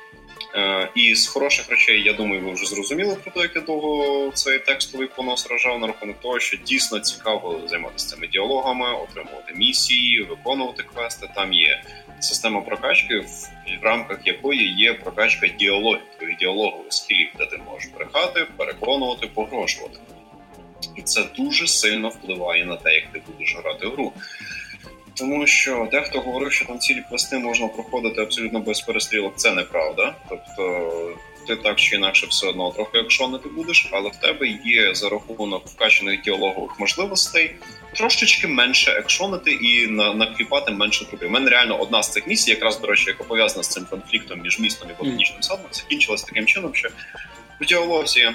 [0.55, 4.31] Е, І з хороших речей, я думаю, ви вже зрозуміли про те, як я довго
[4.33, 10.23] цей текстовий понос ражав на рахунок того, що дійсно цікаво займатися цими діалогами, отримувати місії,
[10.23, 11.29] виконувати квести.
[11.35, 11.83] Там є
[12.19, 18.45] система прокачки, в, рамках якої є прокачка діалогів, твоїх діалогових скілів, де ти можеш брехати,
[18.57, 19.99] переконувати, погрожувати.
[20.95, 24.13] І це дуже сильно впливає на те, як ти будеш грати в гру.
[25.13, 29.33] Тому що дехто говорив, що там цілі квести можна проходити абсолютно без перестрілок.
[29.35, 30.15] Це неправда.
[30.29, 30.93] Тобто
[31.47, 35.09] ти так чи інакше все одно трохи якщо ти будеш, але в тебе є за
[35.09, 37.55] рахунок вкачаних діалогових можливостей
[37.95, 41.27] трошечки менше екшонити і на накліпати менше трупів.
[41.27, 44.41] У мене реально одна з цих місій, якраз до речі, яка пов'язана з цим конфліктом
[44.41, 46.89] між містом і ботанічним садом, закінчилась таким чином, що
[47.61, 48.31] в діалозі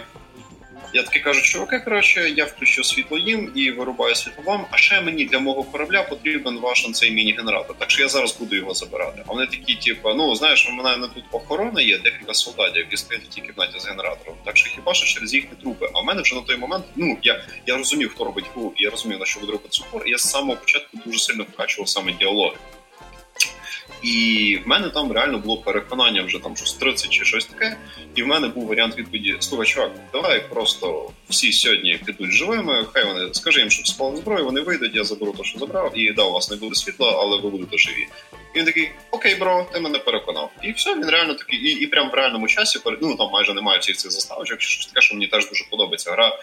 [0.93, 5.01] я таки кажу, чуваки, коротше, я включу світло їм і вирубаю світло вам, а ще
[5.01, 7.76] мені для мого корабля потрібен ваш цей міні-генератор.
[7.78, 9.22] Так що я зараз буду його забирати.
[9.26, 13.24] А вони такі, типу, ну знаєш, у мене тут охорона є, декілька солдатів, які стоять
[13.24, 14.36] в тій кімнаті з генератором.
[14.45, 15.89] Так що хіба що через їхні трупи?
[15.95, 18.91] А в мене вже на той момент, ну я я розумів, хто робить гру, я
[18.91, 20.09] розумів, на що буде робити супор.
[20.09, 22.57] Я з самого початку дуже сильно вкачував саме діалоги.
[24.03, 27.76] І в мене там реально було переконання вже там щось 30 чи щось таке.
[28.14, 32.86] І в мене був варіант відповіді: слухай, чувак, давай просто всі сьогодні підуть живими.
[32.93, 36.12] Хай вони скажи їм, щоб спали зброю, вони вийдуть, я заберу те, що забрав, і
[36.12, 38.09] да, у вас не буде світла, але ви будете живі.
[38.55, 40.51] І він такий, окей, бро, ти мене переконав.
[40.62, 43.78] І все, він реально такий, і і прямо в реальному часі ну там майже немає
[43.78, 46.12] всіх цих заставочок, щось таке, що мені теж дуже подобається.
[46.12, 46.39] Гра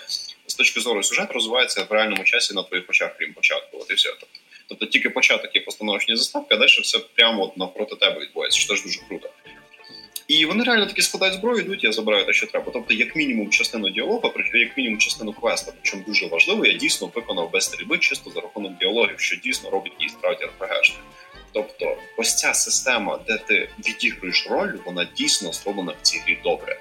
[0.48, 3.78] з точки зору сюжет розвивається в реальному часі на твоїх очах, крім початку.
[3.78, 4.10] От і все.
[4.10, 4.39] Тобто
[4.70, 8.74] Тобто тільки початок є постановочні заставки, а далі все прямо от навпроти тебе відбувається, що
[8.74, 9.30] теж дуже круто.
[10.28, 12.72] І вони реально таки складають зброю, йдуть, я забираю те, що треба.
[12.74, 17.51] Тобто, як мінімум, частину діалогу, як мінімум частину квеста, причому дуже важливо, я дійсно виконав
[17.51, 20.99] без стрільби чисто за рахунок діалогів, що дійсно робить її справді РПГшник.
[21.51, 26.80] Тобто, ось ця система, де ти відігруєш роль, вона дійсно зроблена в цій грі добре.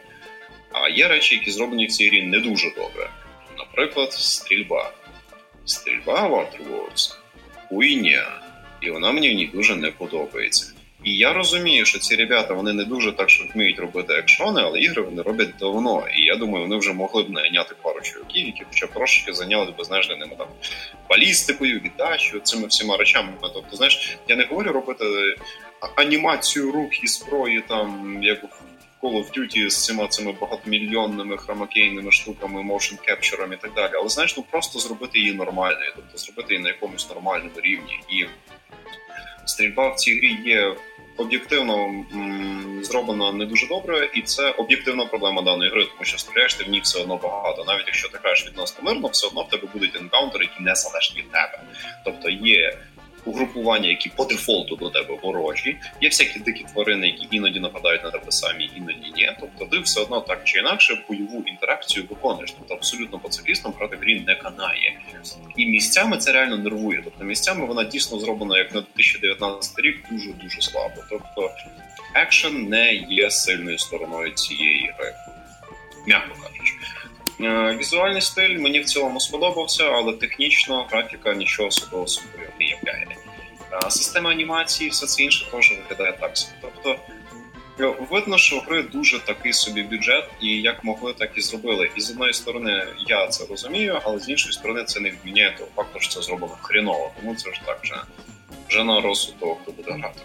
[0.73, 3.11] А є речі, які зроблені в цій грі не дуже добре.
[3.59, 4.93] Наприклад, стрільба.
[5.65, 7.24] Стрільба в Outer
[7.69, 8.41] хуйня,
[8.81, 10.73] і вона мені в ній дуже не подобається.
[11.05, 14.79] І я розумію, що ці ребята вони не дуже так, що вміють робити екшони, але
[14.79, 16.07] ігри вони роблять давно.
[16.17, 19.73] І я думаю, вони вже могли б найняти пару чоловіків, які хоча б трошки зайнялися
[19.79, 20.47] би знаєш, ними там
[21.11, 23.33] балістикою, віддачею, цими всіма речами.
[23.41, 25.05] Тобто, знаєш, я не говорю робити
[25.97, 28.39] анімацію рук і зброї, там як
[29.05, 33.93] Call of Duty з цими цими багатомільйонними хромакейними штуками, motion capture і так далі.
[33.95, 38.01] Але знаєш, ну просто зробити її нормальною, тобто зробити її на якомусь нормальному рівні.
[38.09, 38.27] І
[39.45, 40.77] стрільба в цій грі є
[41.17, 42.05] об'єктивно
[42.83, 46.69] зроблена не дуже добре, і це об'єктивна проблема даної гри, тому що стріляєш ти в
[46.69, 47.65] ній все одно багато.
[47.65, 51.17] Навіть якщо ти граєш відносно мирно, все одно в тебе будуть енкаунтери, які не залежать
[51.17, 51.61] від тебе.
[52.05, 52.79] Тобто є
[53.25, 58.11] угрупування, які по дефолту до тебе ворожі, є всякі дикі тварини, які іноді нападають на
[58.11, 59.33] тебе самі, іноді ні.
[59.41, 62.53] Тобто ти все одно так чи інакше бойову інтеракцію виконуєш.
[62.59, 64.99] Тобто абсолютно пацифістом проти грі не канає.
[65.57, 67.01] І місцями це реально нервує.
[67.05, 71.03] Тобто місцями вона дійсно зроблена як на 2019 рік дуже дуже слабо.
[71.11, 71.51] Тобто
[72.15, 75.15] екшен не є сильною стороною цієї гри,
[76.07, 76.75] м'яко кажучи.
[77.41, 82.94] Е, візуальний стиль мені в цілому сподобався, але технічно графіка нічого особливого собою не являє.
[83.89, 86.53] Система анімації, все це інше теж виглядає так собі.
[86.61, 86.97] Тобто
[87.81, 91.91] е, видно, що гри дуже такий собі бюджет, і як могли, так і зробили.
[91.97, 95.71] І з одної сторони я це розумію, але з іншої сторони це не відміняє того
[95.77, 97.13] факту, що це зроблено хріново.
[97.21, 97.95] Тому це ж так вже,
[98.69, 100.21] вже на розсуд того, хто буде грати.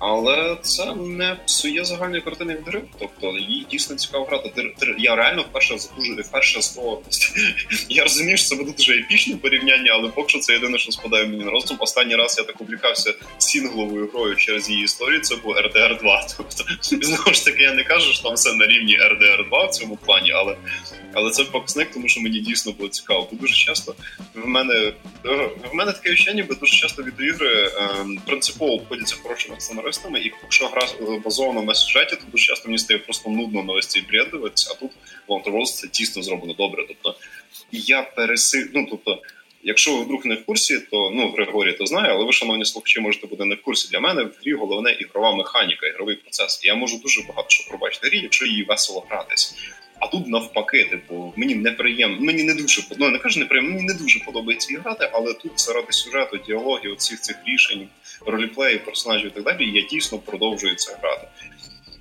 [0.00, 2.82] Але це не псує загальної картини від гри.
[2.98, 4.74] Тобто їй дійсно цікаво грати.
[4.98, 7.02] Я реально вперше дуже вперше слово.
[7.88, 11.26] Я розумію, що це буде дуже епічне порівняння, але поки що це єдине, що спадає
[11.26, 11.76] мені на розум.
[11.80, 15.20] Останній раз я так увлікався сінгловою грою через її історію.
[15.20, 16.26] Це був RDR 2.
[16.36, 16.64] Тобто
[17.06, 19.96] знову ж таки, я не кажу, що там все на рівні RDR 2 в цьому
[19.96, 20.56] плані, але
[21.12, 23.28] але це показник, тому що мені дійсно було цікаво.
[23.32, 23.94] Бо дуже часто
[24.34, 24.92] в мене
[25.72, 30.68] в мене таке відчуття, бо дуже часто відеоігри ем, принципово обходяться хорошими сценаристами, і якщо
[30.68, 30.88] гра
[31.24, 34.74] базована на сюжеті, то дуже часто мені стає просто нудно на весь цей бред дивитися,
[34.74, 34.90] а тут
[35.28, 36.84] Walter це дійсно зроблено добре.
[36.88, 37.14] Тобто
[37.72, 38.70] я переси...
[38.74, 39.22] ну, тобто.
[39.62, 43.00] Якщо ви вдруг не в курсі, то ну Григорій то знає, але ви, шановні слухачі,
[43.00, 43.88] можете бути не в курсі.
[43.90, 46.64] Для мене в грі головне ігрова механіка, ігровий процес.
[46.64, 49.54] І я можу дуже багато що пробачити грі, якщо її весело гратись.
[50.00, 53.94] А тут навпаки, типу, мені неприємно, мені не дуже ну, не кажу неприємно, мені не
[53.94, 57.88] дуже подобається грати, але тут заради сюжету, діалогів, всіх цих рішень,
[58.26, 61.28] роліплеї, персонажів і так далі, я дійсно продовжую це грати.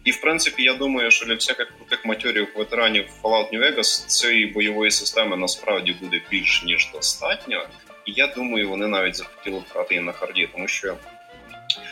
[0.03, 4.45] І в принципі, я думаю, що для всяких крутих матьорів ветеранів Fallout New Vegas цієї
[4.45, 7.67] бойової системи насправді буде більш ніж достатньо.
[8.05, 10.97] І я думаю, вони навіть захотіли грати і на харді, тому що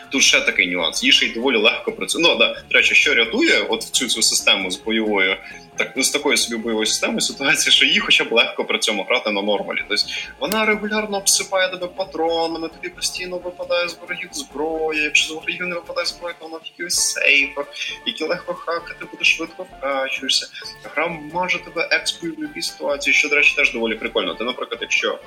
[0.10, 1.04] Тут ще такий нюанс.
[1.04, 2.22] Їй ще й доволі легко працює.
[2.22, 5.36] Ну да, до речі, що рятує от цю цю систему з бойовою,
[5.78, 9.32] так з такою собі бойовою системою ситуація, що їй хоча б легко при цьому грати
[9.32, 9.80] на нормалі.
[9.90, 10.04] Тобто
[10.40, 15.04] вона регулярно обсипає тебе патронами, тобі постійно випадає з ворогів зброя.
[15.04, 17.66] Якщо з ворогів не випадає зброя, то вона в якихось сейфах,
[18.06, 20.48] які легко хакати, буде швидко вкачуєшся.
[20.84, 24.34] Гра може тебе експою в любій ситуації, що, до речі, теж доволі прикольно.
[24.34, 25.20] Ти, наприклад, якщо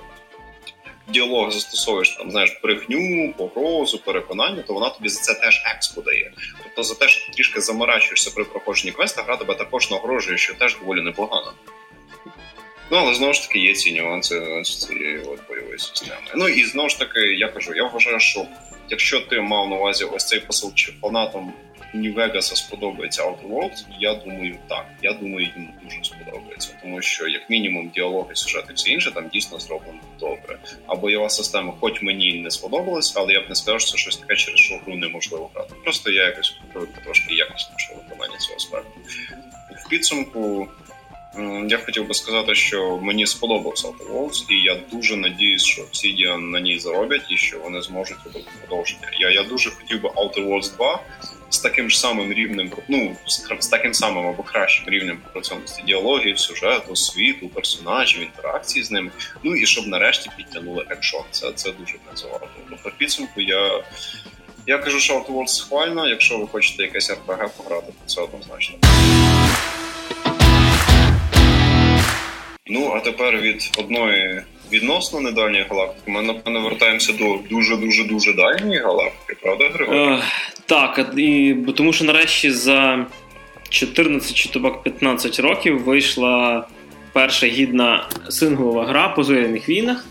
[1.10, 6.32] діалог застосовуєш там, знаєш, брехню, погрозу, переконання, то вона тобі за це теж експо дає.
[6.62, 10.54] Тобто за те, що ти трішки заморачуєшся при проходженні квеста, гра тебе також нагрожує, що
[10.54, 11.52] теж доволі непогано.
[12.90, 16.20] Ну, але знову ж таки є ці нюанси цієї от бойової системи.
[16.34, 18.46] Ну і знову ж таки, я кажу, я вважаю, що
[18.88, 21.52] якщо ти мав на увазі ось цей посил чи фанатом
[21.94, 24.86] Нью-Вегаса сподобається Outer Worlds, я думаю, так.
[25.02, 29.58] Я думаю, їм дуже сподобається, тому що як мінімум діалоги, сюжети, все інше там дійсно
[29.58, 30.58] зроблено добре.
[30.86, 34.16] А бойова система, хоч мені не сподобалась, але я б не сказав, що це щось
[34.16, 35.74] таке, через що гру неможливо грати.
[35.84, 36.58] Просто я якось
[37.04, 39.00] трошки якісніше виконання цього аспекту.
[39.86, 40.68] В підсумку.
[41.68, 46.60] Я хотів би сказати, що мені сподобався Outer і я дуже надіюсь, що Obsidian на
[46.60, 49.10] ній зароблять і що вони зможуть робити продовження.
[49.20, 51.00] Я я дуже хотів би Outer Worlds 2
[51.50, 53.16] з таким ж самим рівнем, ну
[53.58, 59.10] з таким самим або кращим рівнем пропрацьованості діалогів, сюжету, світу, персонажів, інтеракції з ними.
[59.42, 61.22] Ну і щоб нарешті підтягнули екшон.
[61.30, 62.48] Це це дуже працювало.
[62.82, 63.84] По підсумку я.
[64.66, 68.76] Я кажу, що Outer Worlds схвально, якщо ви хочете якесь RPG пограти, то це однозначно.
[72.72, 74.42] Ну, а тепер від одної
[74.72, 79.98] відносно недальньої галактики ми напевно вертаємося до дуже дуже дуже дальньої галактики, правда, Григорій?
[79.98, 80.18] Е,
[80.66, 83.06] так, і тому що нарешті за
[83.68, 86.66] 14 чи тобак 15 років вийшла
[87.12, 90.04] перша гідна синглова гра по зоряних війнах.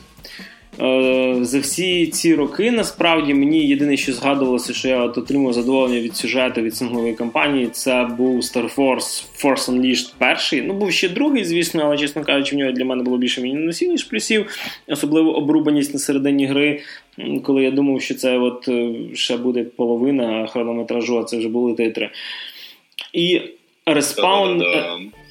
[0.82, 6.00] Е, за всі ці роки насправді мені єдине, що згадувалося, що я от отримав задоволення
[6.00, 10.62] від сюжету від синглової кампанії, це був Star Force Force Unleashed перший.
[10.62, 13.90] Ну, був ще другий, звісно, але, чесно кажучи, в нього для мене було більше мінусів,
[13.90, 14.46] ніж плюсів,
[14.88, 16.82] особливо обрубаність на середині гри.
[17.44, 21.74] Коли я думав, що це от е, ще буде половина хронометражу, а це вже були
[21.74, 22.10] титри.
[23.14, 23.42] І
[23.94, 24.64] Respawn,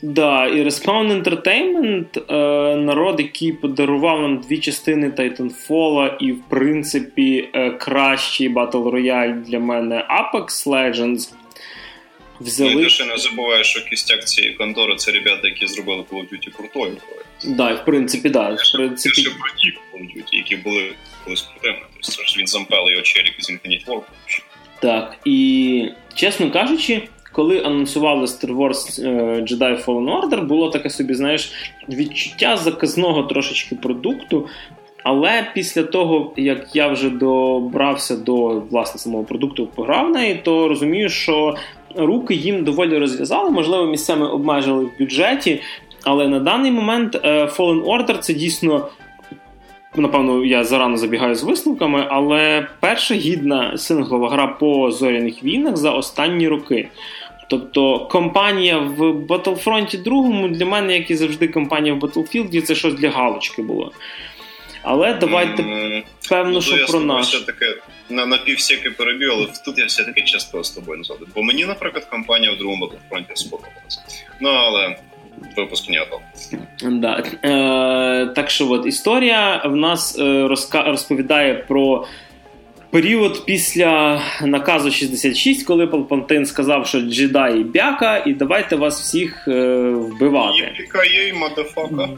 [0.03, 7.49] да, і Respawn Entertainment, е, народ, який подарував нам дві частини Titanfall і, в принципі,
[7.55, 11.33] е, кращий Battle Royale для мене Apex Legends.
[12.41, 12.75] Взяли...
[12.75, 16.21] Ну, і ти ще не забуваєш, що кістяк цієї контори це ребята, які зробили Call
[16.21, 16.97] of Duty крутою.
[17.45, 18.51] Да, в принципі, да.
[18.55, 19.15] В принципі...
[19.15, 20.93] Це ще круті Call of Duty, які були
[21.25, 21.79] колись крутими.
[22.17, 24.01] Тобто він зампел його челік із Infinite War.
[24.81, 27.03] Так, і чесно кажучи,
[27.33, 31.53] коли анонсували Star Wars е, Jedi Fallen Order, було таке собі, знаєш,
[31.89, 34.47] відчуття заказного трошечки продукту.
[35.05, 41.09] Але після того, як я вже добрався до власне самого продукту, пограв неї, то розумію,
[41.09, 41.57] що
[41.97, 45.61] руки їм доволі розв'язали, можливо, місцями обмежили в бюджеті.
[46.05, 48.89] Але на даний момент е, Fallen Order це дійсно.
[49.97, 55.91] Напевно, я зарано забігаю з висновками, але перша гідна синглова гра по зоряних війнах за
[55.91, 56.89] останні роки.
[57.49, 62.95] Тобто компанія в Battlefront 2 для мене, як і завжди, компанія в Battlefield, це щось
[62.95, 63.93] для галочки було.
[64.83, 67.29] Але давайте mm, певно, ну, що про нас.
[67.29, 67.67] все-таки
[68.11, 71.29] на напівсяки перебіг, але тут я все-таки часто з тобою не згоден.
[71.35, 74.03] Бо мені, наприклад, компанія в другому Battlefront сподобалася.
[74.41, 74.97] Ну, але
[75.57, 76.07] випуск не
[76.83, 77.23] Да.
[77.45, 82.07] Е, Так що от історія в нас е, розповідає про
[82.91, 89.91] період після наказу 66, коли Палпантин сказав, що джедаї бяка, і давайте вас всіх е,
[89.91, 90.73] вбивати.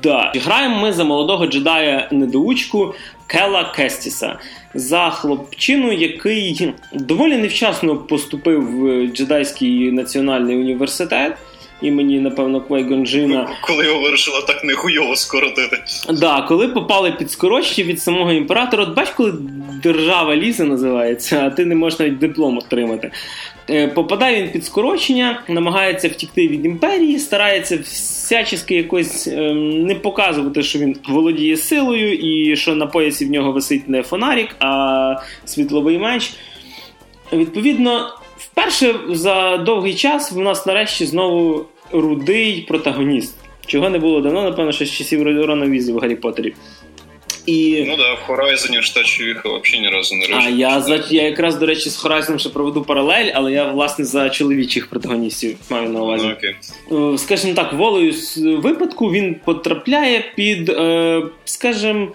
[0.03, 0.33] Да.
[0.37, 2.95] Граємо ми за молодого джедая недоучку
[3.27, 4.39] Кела Кестіса.
[4.75, 11.37] За хлопчину, який доволі невчасно поступив в джедайський національний університет
[11.83, 13.49] імені, напевно, Квайгонджина.
[13.61, 15.78] Коли його вирішили так нехуйово скоротити.
[16.11, 19.33] Да, коли попали під скорочення від самого імператора, от бач, коли
[19.83, 23.11] держава лізе називається, а ти не можеш навіть диплом отримати.
[23.70, 30.62] Е, попадає він під скорочення, намагається втікти від імперії, старається всячески якось ем, не показувати,
[30.62, 35.14] що він володіє силою, і що на поясі в нього висить не фонарик, а
[35.45, 36.33] світловий меч.
[37.33, 38.20] Відповідно,
[38.61, 43.35] вперше за довгий час в нас нарешті знову рудий протагоніст.
[43.67, 46.55] Чого не було давно, напевно, ще з часів Рона Візі в Гаррі Поттері.
[47.47, 47.85] І...
[47.89, 51.23] Ну да, в Horizon ж та чувіха взагалі ні разу не А я за я
[51.23, 55.89] якраз, до речі, з Horizon ще проведу паралель, але я власне за чоловічих протагоністів маю
[55.89, 56.27] на увазі.
[56.91, 57.15] Ну, okay.
[57.15, 62.09] Е, скажімо так, волею з випадку він потрапляє під, е, скажімо,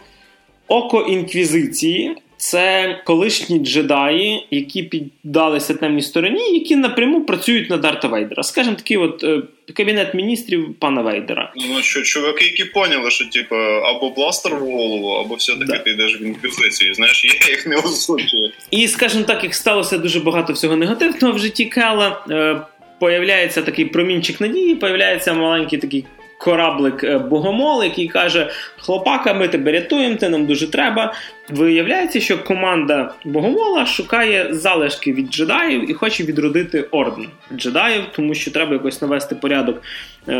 [0.67, 2.15] око інквізиції.
[2.45, 8.43] Це колишні джедаї, які піддалися темній стороні, які напряму працюють на Дарта Вейдера.
[8.43, 9.41] Скажімо, такий от е,
[9.73, 11.53] кабінет міністрів пана Вейдера.
[11.55, 15.77] Ну що чуваки, які поняли, що типу, або бластер в голову, або все-таки да.
[15.77, 16.93] ти йдеш в інквізицію.
[16.93, 18.51] Знаєш, я їх не осуджую.
[18.71, 22.25] І скажімо так, як сталося дуже багато всього негативного в житті Кела.
[22.29, 22.61] Е,
[22.99, 26.05] Появляється такий промінчик надії, появляється маленький такий
[26.37, 31.13] кораблик е, Богомол, який каже: Хлопака, ми тебе рятуємо, це нам дуже треба.
[31.49, 38.51] Виявляється, що команда Богомола шукає залишки від джедаїв і хоче відродити орден джедаїв, тому що
[38.51, 39.81] треба якось навести порядок
[40.27, 40.33] е,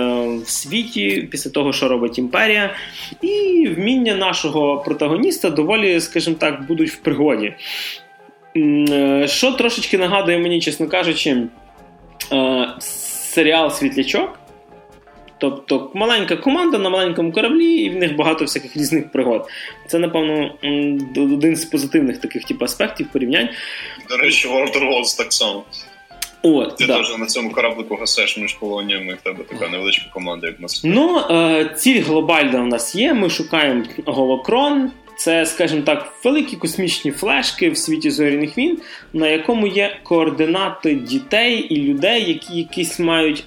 [0.45, 2.75] в світі після того, що робить імперія.
[3.21, 7.53] І вміння нашого протагоніста доволі, скажімо так, будуть в пригоді.
[8.57, 11.37] Е, що трошечки нагадує мені, чесно кажучи,
[12.79, 14.44] серіал Світлячок.
[15.37, 19.47] Тобто маленька команда на маленькому кораблі, і в них багато всяких різних пригод.
[19.87, 20.55] Це, напевно,
[21.15, 23.49] один з позитивних таких типу, аспектів порівнянь.
[24.09, 25.63] До речі, World of Wars так само.
[26.41, 26.97] От, Ти да.
[26.97, 30.81] теж на цьому кораблику гасеш між колоніями, в тебе така невеличка команда, як нас.
[30.83, 33.13] Ну, е, ціль глобальна в нас є.
[33.13, 34.91] Ми шукаємо голокрон.
[35.17, 38.77] Це, скажімо так, великі космічні флешки в світі зоряних війн,
[39.13, 43.45] на якому є координати дітей і людей, які якісь мають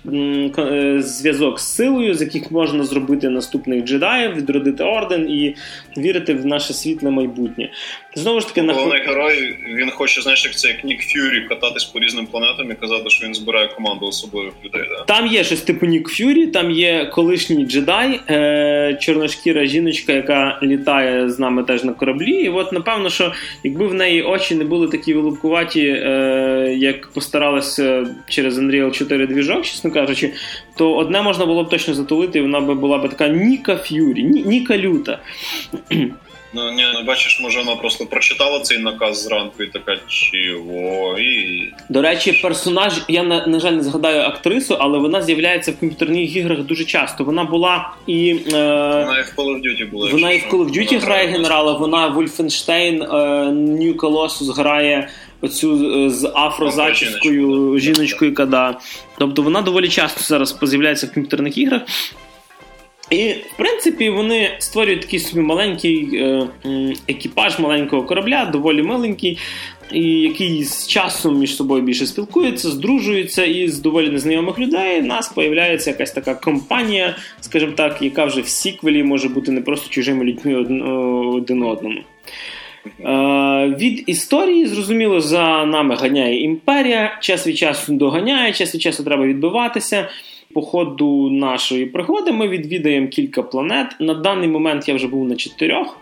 [0.59, 5.57] е, зв'язок з силою, з яких можна зробити наступних джедаїв, відродити орден і
[5.99, 7.71] вірити в наше світле майбутнє.
[8.15, 11.85] Знову ж таки, на головний герой він хоче, знаєш, як це як Нік Ф'юрі кататись
[11.85, 14.83] по різним планетам і казати, що він збирає команду особливих людей.
[14.91, 15.05] Да?
[15.15, 21.31] Там є щось типу Нік Ф'юрі, там є колишній джедай, е- чорношкіра жіночка, яка літає
[21.31, 22.31] з нами теж на кораблі.
[22.31, 23.33] І от напевно, що
[23.65, 29.65] якби в неї очі не були такі вилупкуваті, е- як постаралися через Unreal 4 двіжок,
[29.65, 30.33] чесно кажучи,
[30.77, 34.23] то одне можна було б точно затулити, і вона б була б така Ніка Ф'юрі,
[34.23, 35.19] Ні- Ніка Люта.
[36.55, 41.73] Ну ні, ну бачиш, може вона просто прочитала цей наказ зранку і така чого і.
[41.89, 46.37] До речі, персонаж, я на, на жаль не згадаю актрису, але вона з'являється в комп'ютерних
[46.37, 47.25] іграх дуже часто.
[47.25, 48.37] Вона була і.
[48.47, 50.11] Е, вона і в Call of Duty була.
[50.11, 53.07] Вона і в Call of Duty грає генерала, вона Вольфенштейн, е,
[53.53, 55.09] Нью Колосус грає
[55.41, 58.77] оцю е, з афрозачіскою жіночкою, яка
[59.19, 61.83] Тобто вона доволі часто зараз з'являється в комп'ютерних іграх.
[63.11, 66.49] І, в принципі, вони створюють такий собі маленький е,
[67.09, 69.39] екіпаж маленького корабля, доволі миленький,
[69.93, 75.05] і який з часом між собою більше спілкується, здружується, і з доволі незнайомих людей в
[75.05, 79.91] нас появляється якась така компанія, скажімо так, яка вже в сіквелі може бути не просто
[79.91, 80.55] чужими людьми
[81.35, 82.01] один одному.
[83.01, 89.05] Е, від історії, зрозуміло, за нами ганяє імперія, час від часу доганяє, час від часу
[89.05, 90.09] треба відбиватися.
[90.55, 93.87] По ходу нашої пригоди ми відвідаємо кілька планет.
[94.01, 96.01] На даний момент я вже був на чотирьох.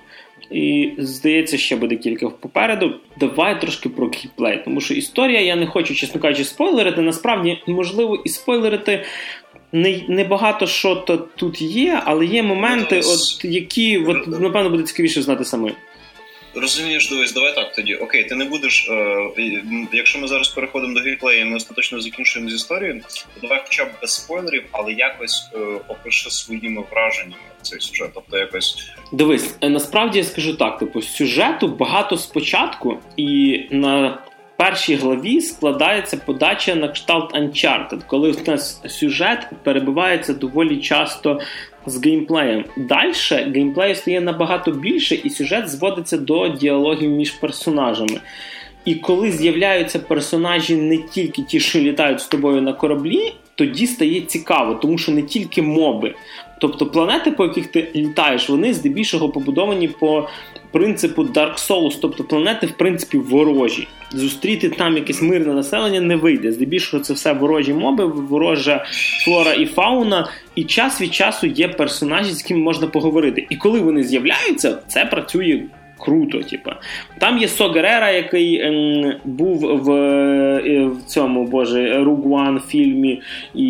[0.50, 2.94] І здається, ще буде кілька попереду.
[3.20, 7.00] Давай трошки про кіплей, тому що історія, я не хочу, чесно кажучи, спойлерити.
[7.00, 9.04] Насправді, можливо, і спойлерити
[9.72, 14.82] не, не багато що то тут є, але є моменти, от які от, напевно буде
[14.82, 15.72] цікавіше знати самим.
[16.56, 17.94] Розумієш, дивись, давай так тоді.
[17.94, 18.88] Окей, ти не будеш.
[18.90, 19.30] Е,
[19.92, 23.00] Якщо ми зараз переходимо до геймплею, ми остаточно закінчуємо з історією,
[23.34, 28.10] то давай хоча б без спойлерів, але якось е, опиши своїми враженнями цей сюжет.
[28.14, 28.76] Тобто якось.
[29.12, 34.18] Дивись, е, насправді я скажу так: типу, сюжету багато спочатку, і на
[34.56, 41.40] першій главі складається подача на кшталт Uncharted, коли в нас сюжет перебувається доволі часто
[41.86, 42.64] з геймплеєм.
[42.76, 48.20] Далі геймплею стає набагато більше, і сюжет зводиться до діалогів між персонажами.
[48.84, 54.20] І коли з'являються персонажі не тільки ті, що літають з тобою на кораблі, тоді стає
[54.20, 56.14] цікаво, тому що не тільки моби.
[56.60, 60.28] Тобто планети, по яких ти літаєш, вони здебільшого побудовані по
[60.76, 63.88] принципу Dark Souls, тобто планети, в принципі, ворожі.
[64.12, 66.52] Зустріти там якесь мирне населення не вийде.
[66.52, 68.84] Здебільшого це все ворожі моби, ворожа
[69.24, 70.28] флора і фауна.
[70.54, 73.46] І час від часу є персонажі, з якими можна поговорити.
[73.50, 75.62] І коли вони з'являються, це працює
[75.98, 76.42] круто.
[76.42, 76.76] Типа.
[77.18, 83.22] Там є Со Герера, який ем, був в е, в цьому боже Ругуан фільмі,
[83.54, 83.64] і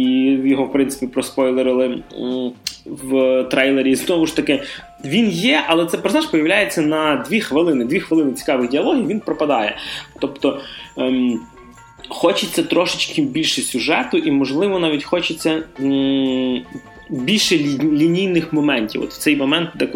[0.44, 1.84] його, в принципі, проспойлерили
[2.18, 2.52] ем,
[2.86, 3.94] в трейлері.
[3.94, 4.62] Знову ж таки,
[5.06, 7.84] він є, але це персонаж появляється на дві хвилини.
[7.84, 9.76] Дві хвилини цікавих діалогів, він пропадає.
[10.20, 10.60] Тобто.
[10.96, 11.40] Ем,
[12.08, 16.62] Хочеться трошечки більше сюжету, і, можливо, навіть хочеться м-
[17.10, 19.02] більше лінійних моментів.
[19.02, 19.90] От в цей момент так,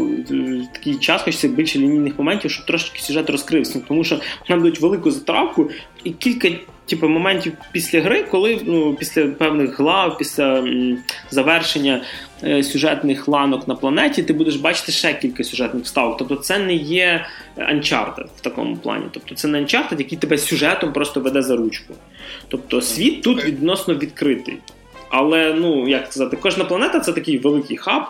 [0.72, 3.80] такий час хочеться більше лінійних моментів, щоб трошки сюжет розкрився.
[3.88, 5.70] Тому що нам дають велику затравку
[6.04, 6.48] і кілька
[6.90, 10.98] типу, моментів після гри, коли ну, після певних глав, після м,
[11.30, 12.02] завершення
[12.44, 16.18] е, сюжетних ланок на планеті, ти будеш бачити ще кілька сюжетних вставок.
[16.18, 17.26] Тобто це не є
[17.58, 19.04] Uncharted в такому плані.
[19.10, 21.94] Тобто це не Uncharted, який тебе сюжетом просто веде за ручку.
[22.48, 24.58] Тобто світ тут відносно відкритий.
[25.10, 28.02] Але, ну, як сказати, кожна планета це такий великий хаб,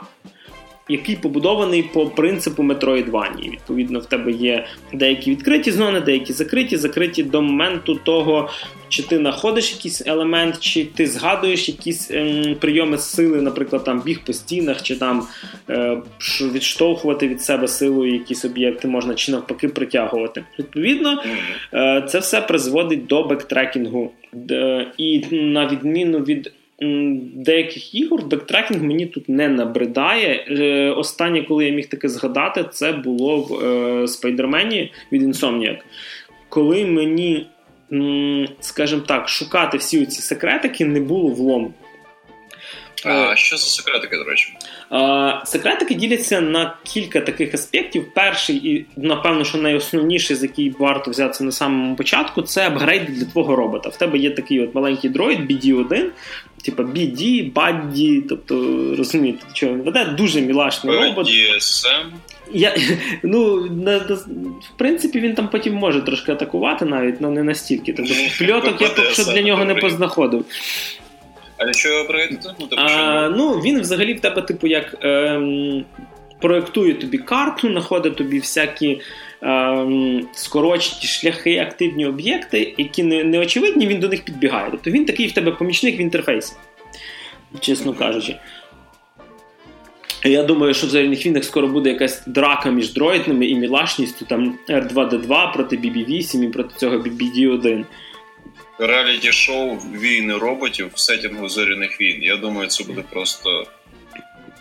[0.90, 3.50] який побудований по принципу Metroidvania.
[3.50, 8.50] Відповідно, в тебе є деякі відкриті зони, деякі закриті, закриті до моменту того,
[8.88, 14.20] чи ти знаходиш якийсь елемент, чи ти згадуєш якісь ем, прийоми сили, наприклад, там біг
[14.24, 15.26] по стінах, чи там
[15.70, 16.02] е,
[16.54, 20.44] відштовхувати від себе силою якісь об'єкти можна, чи навпаки притягувати.
[20.58, 21.22] Відповідно,
[21.74, 24.12] е, це все призводить до бектрекінгу.
[24.98, 26.52] І на відміну від
[27.34, 30.46] деяких ігор бектрекінг мені тут не набридає.
[30.48, 35.78] Е, останнє, коли я міг таке згадати, це було в Спайдермені від Insomniac.
[36.48, 37.46] Коли мені,
[38.60, 41.74] скажімо так, шукати всі ці секретики не було влом.
[43.04, 44.52] А що за секретики, до речі?
[45.44, 48.14] Секретики діляться на кілька таких аспектів.
[48.14, 53.24] Перший, і, напевно, що найосновніший, з який варто взятися на самому початку, це апгрейд для
[53.24, 53.88] твого робота.
[53.88, 56.04] В тебе є такий от маленький дроїд BD1,
[56.64, 58.54] типа BD, Buddy, тобто
[58.98, 61.28] розумієте, що він веде дуже мілашний робот.
[61.28, 62.04] BDSM.
[62.52, 62.76] Я,
[63.22, 67.92] ну, на, на, В принципі, він там потім може трошки атакувати навіть, але не настільки.
[67.92, 70.44] Тобто Пльоток я поки що для нього не познаходив.
[71.60, 72.48] А що його проєктити?
[72.60, 75.84] Ну, а, ну, він взагалі в тебе, типу, як ем,
[76.40, 79.00] проєктує тобі карту, знаходить тобі всякі
[79.42, 84.68] ем, скорочені шляхи, активні об'єкти, які не, не очевидні, він до них підбігає.
[84.70, 86.52] Тобто він такий в тебе помічник в інтерфейсі,
[87.60, 88.36] чесно кажучи.
[90.24, 94.58] Я думаю, що в зоряних війнах скоро буде якась драка між дроїдними і мілашністю там
[94.68, 97.84] R2D2 проти BB8 і проти цього BBD1
[98.86, 102.22] реаліті шоу війни роботів в сетінгу зоряних війн.
[102.22, 103.64] Я думаю, це буде просто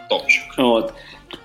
[0.09, 0.43] топчик.
[0.57, 0.93] От.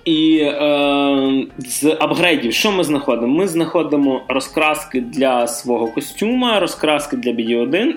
[0.05, 3.33] І е, з апгрейдів, що ми знаходимо?
[3.33, 7.93] Ми знаходимо розкраски для свого костюма, розкраски для BD1,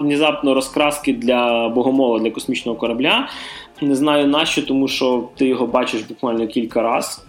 [0.00, 3.28] внезапно розкраски для богомола для космічного корабля.
[3.80, 7.24] Не знаю нащо, тому що ти його бачиш буквально кілька разів.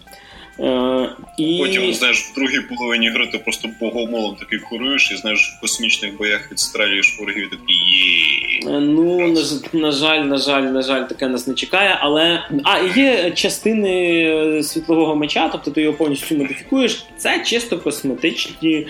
[0.60, 1.58] Е, і...
[1.58, 6.16] Потім, знаєш, в другій половині гри ти просто богомолом такий куруєш і знаєш, в космічних
[6.16, 8.70] боях відстрелюєш ворогів такий є.
[8.70, 9.40] Е, ну, на,
[9.80, 11.98] на жаль, на жаль, на жаль, таке нас не чекає.
[12.00, 17.06] Але а є частини е, світлового меча, тобто ти його повністю модифікуєш.
[17.16, 18.86] Це чисто косметичні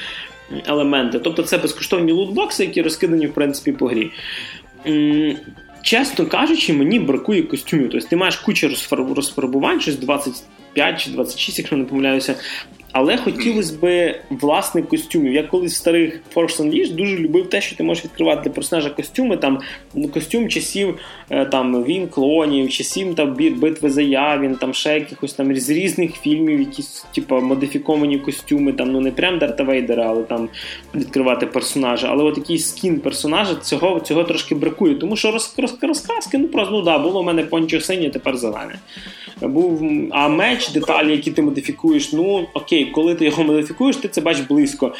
[0.66, 1.18] елементи.
[1.18, 4.10] Тобто це безкоштовні лутбокси, які розкидані в принципі по грі.
[5.82, 7.88] Чесно кажучи, мені бракує костюмів.
[7.92, 8.68] Тобто ти маєш кучу
[9.14, 10.34] розфарбувань, щось 20
[10.76, 12.34] 25 чи 26, якщо не помиляюся.
[12.92, 15.32] Але хотілося б власних костюмів.
[15.32, 18.90] Я колись в старих Force Unleashed дуже любив те, що ти можеш відкривати для персонажа
[18.90, 19.36] костюми.
[19.36, 19.60] Там
[19.94, 20.98] ну, костюм часів
[21.30, 26.14] е, там він клонів, часів там битви за Явін, там ще якихось там з різних
[26.14, 28.72] фільмів, якісь типу, модифіковані костюми.
[28.72, 30.48] Там ну не прям Дарта Вейдера, але там
[30.94, 32.08] відкривати персонажа.
[32.10, 34.94] Але от якийсь скін персонажа цього цього трошки бракує.
[34.94, 38.36] Тому що роз, роз, розкраски, ну просто ну да, було в мене пончо синє, тепер
[38.36, 38.74] зелене.
[39.40, 42.12] Був а меч, деталі, які ти модифікуєш.
[42.12, 44.94] Ну окей коли ти його модифікуєш, ти це бачиш близько.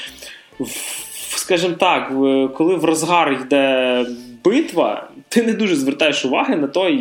[1.46, 2.08] Скажімо так,
[2.54, 4.06] коли в розгар йде
[4.44, 6.92] битва, ти не дуже звертаєш уваги на те,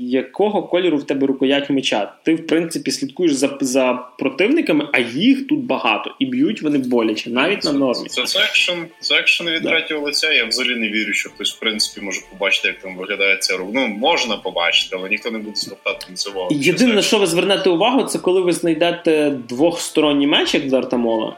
[0.00, 2.12] якого кольору в тебе рукоять меча.
[2.22, 6.14] Ти, в принципі, слідкуєш за за противниками, а їх тут багато.
[6.18, 8.08] І б'ють вони боляче, навіть це, на нормі.
[8.08, 9.68] Це це екшен, це екшен від да.
[9.68, 10.32] третього лиця.
[10.32, 13.70] Я взагалі не вірю, що хтось в принципі може побачити, як там виглядає ця рука.
[13.74, 16.48] Ну, можна побачити, але ніхто не буде звертати на це увагу.
[16.52, 21.36] Єдине, на що ви звернете увагу, це коли ви знайдете двохсторонній меч, як Дартамола.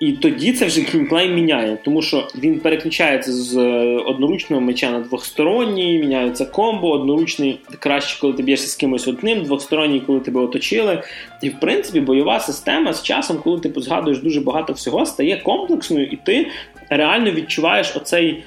[0.00, 3.62] І тоді це вже геймплей міняє, тому що він переключається з е,
[4.06, 10.00] одноручного меча на двохсторонній, міняються комбо, одноручний краще, коли ти б'єшся з кимось одним, двохсторонній,
[10.00, 11.02] коли тебе оточили.
[11.42, 16.06] І в принципі бойова система з часом, коли ти згадуєш дуже багато всього, стає комплексною,
[16.06, 16.46] і ти
[16.90, 18.44] реально відчуваєш оцей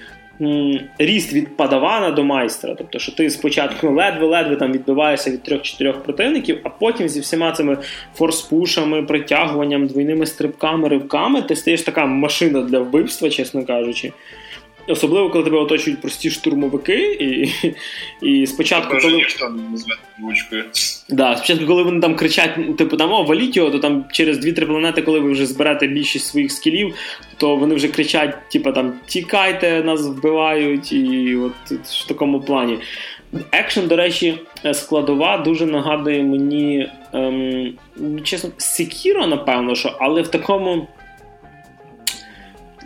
[0.98, 2.76] ріст від падавана до майстра.
[2.78, 7.78] Тобто, що ти спочатку ледве-ледве там відбиваєшся від трьох-чотирьох противників, а потім зі всіма цими
[8.16, 14.12] форспушами, притягуванням, двійними стрибками, ривками, ти стаєш така машина для вбивства, чесно кажучи.
[14.90, 17.50] Особливо, коли тебе оточують прості штурмовики, і
[18.28, 19.50] і спочатку, коли ніхто
[21.10, 24.66] Да, спочатку, коли вони там кричать, типу там о, валіть його, то там через 2-3
[24.66, 26.96] планети, коли ви вже зберете більшість своїх скілів,
[27.38, 32.80] то вони вже кричать: типу там тікайте, нас вбивають, і от в такому плані.
[33.52, 34.40] Екшен, до речі,
[34.74, 37.74] складова дуже нагадує мені, ем,
[38.24, 40.88] чесно, Секіро, напевно, що, але в такому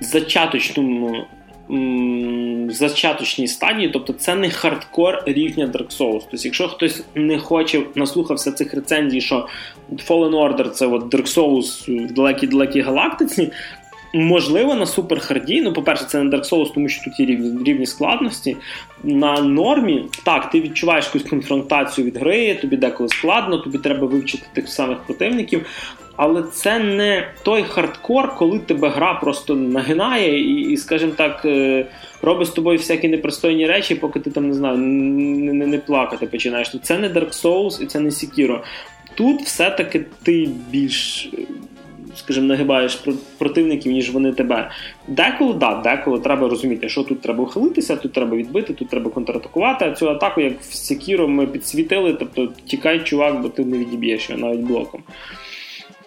[0.01, 1.25] зачаточному
[1.70, 6.22] в зачаточній стадії, тобто це не хардкор рівня Dark Souls.
[6.32, 9.47] Тобто, якщо хтось не хоче наслухався цих рецензій, що
[9.91, 13.51] Fallen Order це от Dark Souls в далекій-далекій галактиці.
[14.16, 17.86] Можливо, на суперхарді, ну, по-перше, це не Dark Souls, тому що тут є рівні, рівні
[17.86, 18.57] складності.
[19.03, 24.43] На нормі, так, ти відчуваєш якусь конфронтацію від гри, тобі деколи складно, тобі треба вивчити
[24.53, 25.66] тих самих противників.
[26.16, 31.86] Але це не той хардкор, коли тебе гра просто нагинає і, і скажімо так, е,
[32.22, 36.28] робить з тобою всякі непристойні речі, поки ти там не знаю, не, не, не плакати
[36.28, 36.76] починаєш.
[36.84, 38.59] Це не Dark Souls і це не Sekiro.
[39.16, 41.30] Тут все-таки ти більш,
[42.16, 43.03] скажімо, нагибаєш
[43.38, 44.72] противників, ніж вони тебе.
[45.07, 49.86] Деколи, да, деколи треба розуміти, що тут треба ухилитися, тут треба відбити, тут треба контратакувати.
[49.86, 54.30] А цю атаку, як в Sekiro, ми підсвітили, тобто тікай, чувак, бо ти не відіб'єш
[54.30, 55.03] його навіть блоком.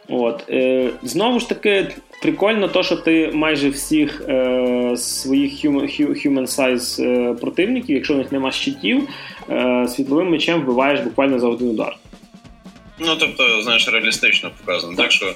[0.09, 0.45] От.
[0.51, 1.87] Е, Знову ж таки,
[2.23, 8.33] прикольно, то, що ти майже всіх е, своїх human size е, противників, якщо в них
[8.33, 9.09] нема щитів,
[9.51, 11.97] е, світловим мечем вбиваєш буквально за один удар.
[12.99, 14.97] Ну, тобто, знаєш, реалістично показано.
[14.97, 15.35] Так, що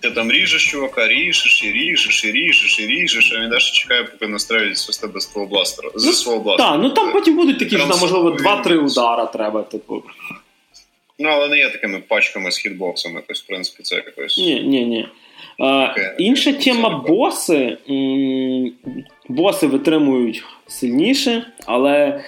[0.00, 4.04] ти там ріжеш чувака, ріжеш, і ріжеш, і ріжеш, і ріжеш, а він далі чекає,
[4.04, 5.90] поки настраюють з тебе з твого бластера.
[5.94, 6.70] Ну, свого бластера.
[6.70, 10.02] Так, ну там потім будуть такі, що там, можливо, 2-3 удара треба, типу.
[11.18, 14.38] Ну, але не є такими пачками з хітбоксами, якось, в принципі, це якось.
[14.38, 15.08] Ні, ні, ні.
[15.58, 16.16] Okay.
[16.18, 17.78] Інша тема боси.
[19.28, 22.24] Боси витримують сильніше, але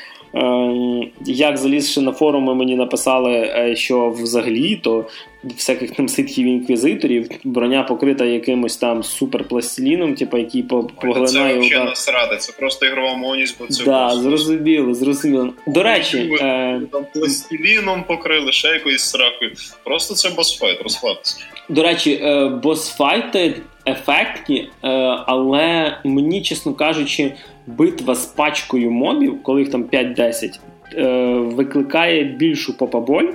[1.27, 5.05] як залізши на форуми, мені написали, е, що взагалі то
[5.45, 11.27] всяких там ситхів інквізиторів броня покрита якимось там суперпластиліном, типу, який поглинає.
[11.27, 13.85] Це взагалі насрати, це просто ігрова мовність, бо це.
[13.85, 15.55] Да, зрозуміло, зрозуміло.
[15.67, 16.81] До речі, е...
[16.93, 19.53] там пластиліном покрили, ще якоюсь сракою.
[19.85, 21.37] Просто це босфайт, розслабтеся.
[21.69, 23.55] До речі, е, босфайти
[23.87, 24.89] ефектні, е,
[25.27, 27.33] але мені, чесно кажучи
[27.67, 30.61] битва з пачкою мобів, коли їх там 5-10,
[30.95, 33.27] е, викликає більшу попаболь.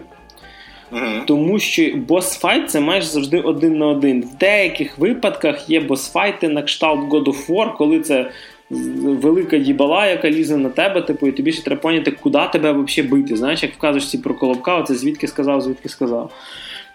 [1.26, 4.22] Тому що босфайт це майже завжди один на один.
[4.22, 8.32] В деяких випадках є босфайти на кшталт God of War, коли це
[8.70, 13.12] велика їбала, яка лізе на тебе, типу, і тобі ще треба поняти, куди тебе взагалі
[13.12, 13.36] бити.
[13.36, 16.32] Знаєш, як в казочці про Колобка, оце звідки сказав, звідки сказав.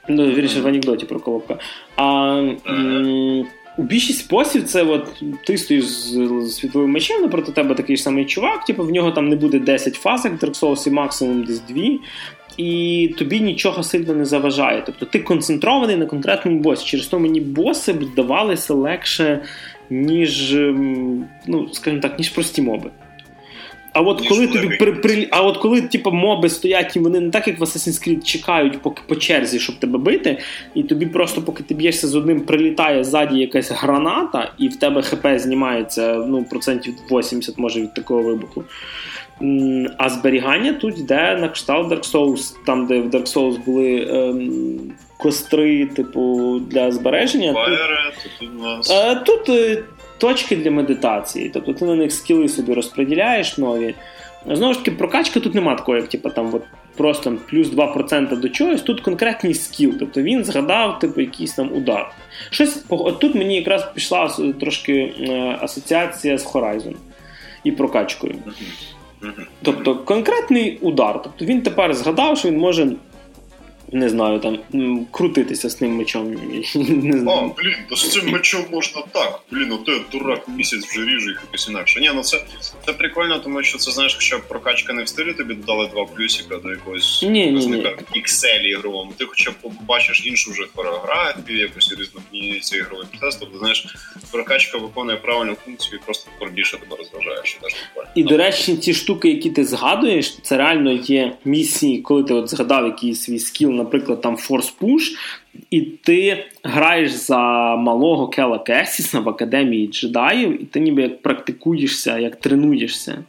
[0.08, 1.58] Ну, вірніше, в анекдоті про Колобка.
[1.96, 2.36] А
[2.68, 3.46] м,
[3.78, 8.64] більшість спосіб це от ти стоїш з світловим мечем, напроти тебе такий ж самий чувак,
[8.64, 11.60] типу, в нього там не буде 10 фаз, як в Dark Souls, і максимум десь
[11.60, 11.84] 2.
[12.56, 14.82] І тобі нічого сильно не заважає.
[14.86, 16.86] Тобто ти концентрований на конкретному босі.
[16.86, 19.42] Через то мені боси б здавалися легше,
[19.90, 22.90] ніж, ем, ну, скажімо так, ніж прості моби.
[23.92, 27.30] А от коли тобі при, при, а от коли типу, моби стоять, і вони не
[27.30, 30.38] так, як в Assassin's Creed, чекають поки по черзі, щоб тебе бити,
[30.74, 35.02] і тобі просто, поки ти б'єшся з одним, прилітає ззаді якась граната, і в тебе
[35.02, 38.64] ХП знімається ну, процентів 80 може від такого вибуху.
[39.98, 44.80] А зберігання тут йде на кшталт Dark Souls, там, де в Dark Souls були ем,
[45.16, 47.52] костри, типу, для збереження.
[47.52, 47.78] Тут-
[48.40, 48.90] тут.
[48.90, 49.82] Е, Тут е,
[50.22, 53.94] точки для медитації, тобто ти на них скіли собі розподіляєш нові.
[54.46, 56.62] Знову ж таки, прокачка тут нема такої, як типу, там от
[56.96, 58.82] просто плюс 2% до чогось.
[58.82, 59.94] Тут конкретний скіл.
[59.98, 62.10] Тобто він згадав типу, якийсь там удар.
[62.50, 66.94] Щось от тут мені якраз пішла трошки е, асоціація з Horizon
[67.64, 68.34] і прокачкою.
[69.62, 71.20] Тобто конкретний удар.
[71.22, 72.92] Тобто він тепер згадав, що він може.
[73.92, 74.58] Не знаю, там
[75.10, 76.30] крутитися з ним мечом.
[77.02, 77.38] Не знаю.
[77.38, 79.40] О, блін, то з цим мечом можна так.
[79.50, 82.00] Блін, ото дурак місяць вже ріжу їх якось інакше.
[82.00, 82.44] Ні, ну це,
[82.86, 86.56] це прикольно, тому що це знаєш, якщо прокачка не в стилі, тобі додали два плюсика
[86.56, 87.54] до якогось Ні, ні, ні.
[87.54, 88.02] показника
[88.72, 89.12] ігровому.
[89.18, 93.36] Ти хоча б побачиш іншу вже хореографію, якусь різноманітність ігровий процес.
[93.40, 93.86] Тобто, знаєш,
[94.32, 97.72] прокачка виконує правильну функцію і просто більше тебе розважає, що теж.
[98.14, 102.50] І, до речі, ті штуки, які ти згадуєш, це реально є місії, коли ти от
[102.50, 105.16] згадав якийсь свій скіл, наприклад, там Force Push,
[105.70, 107.38] і ти граєш за
[107.76, 113.24] малого Кела Кесіса в академії джедаїв, і ти ніби як практикуєшся, як тренуєшся.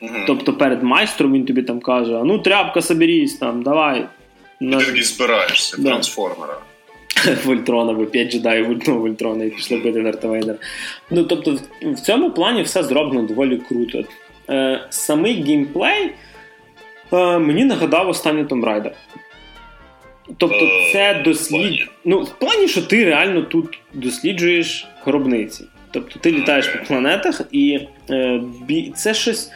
[0.00, 0.24] Мгм.
[0.26, 4.06] Тобто перед майстром він тобі там каже: а ну тряпка, соберись, там, давай.
[4.60, 4.78] На...
[4.78, 5.88] ти збираєшся, Да.
[5.88, 6.58] трансформера.
[7.44, 10.58] Вольтрона, бо 5 джедаїв ультного Вольтрона і пішли бити Дарта Вейдера.
[11.10, 14.04] Ну, тобто, в цьому плані все зроблено доволі круто.
[14.50, 16.10] Е, самий геймплей
[17.12, 18.90] е, мені нагадав останній Tomb Raider.
[20.38, 21.88] Тобто, Е, це дослід...
[22.04, 25.64] Ну, в плані, що ти реально тут досліджуєш гробниці.
[25.90, 28.40] Тобто ти літаєш по планетах, і е,
[28.94, 29.50] це щось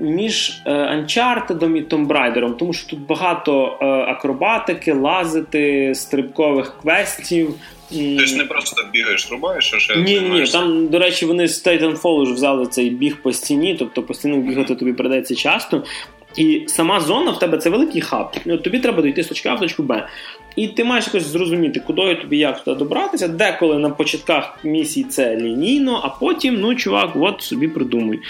[0.00, 7.54] між е, Uncharted і Tomb Raider, тому що тут багато е, акробатики, лазити, стрибкових квестів.
[7.90, 10.46] Ти ж не просто бігаєш, рубаєш, а ще ні, ні.
[10.46, 14.74] Там, до речі, вони з Titanfall вже взяли цей біг по стіні, тобто постійно бігати
[14.74, 15.84] тобі придеться часто.
[16.36, 18.36] І сама зона в тебе це великий хаб.
[18.46, 20.08] І тобі треба дойти з точки А в точку Б.
[20.56, 23.28] І ти маєш якось зрозуміти, куди тобі як туди добратися.
[23.28, 28.20] Деколи на початках місії це лінійно, а потім, ну, чувак, от собі придумуй.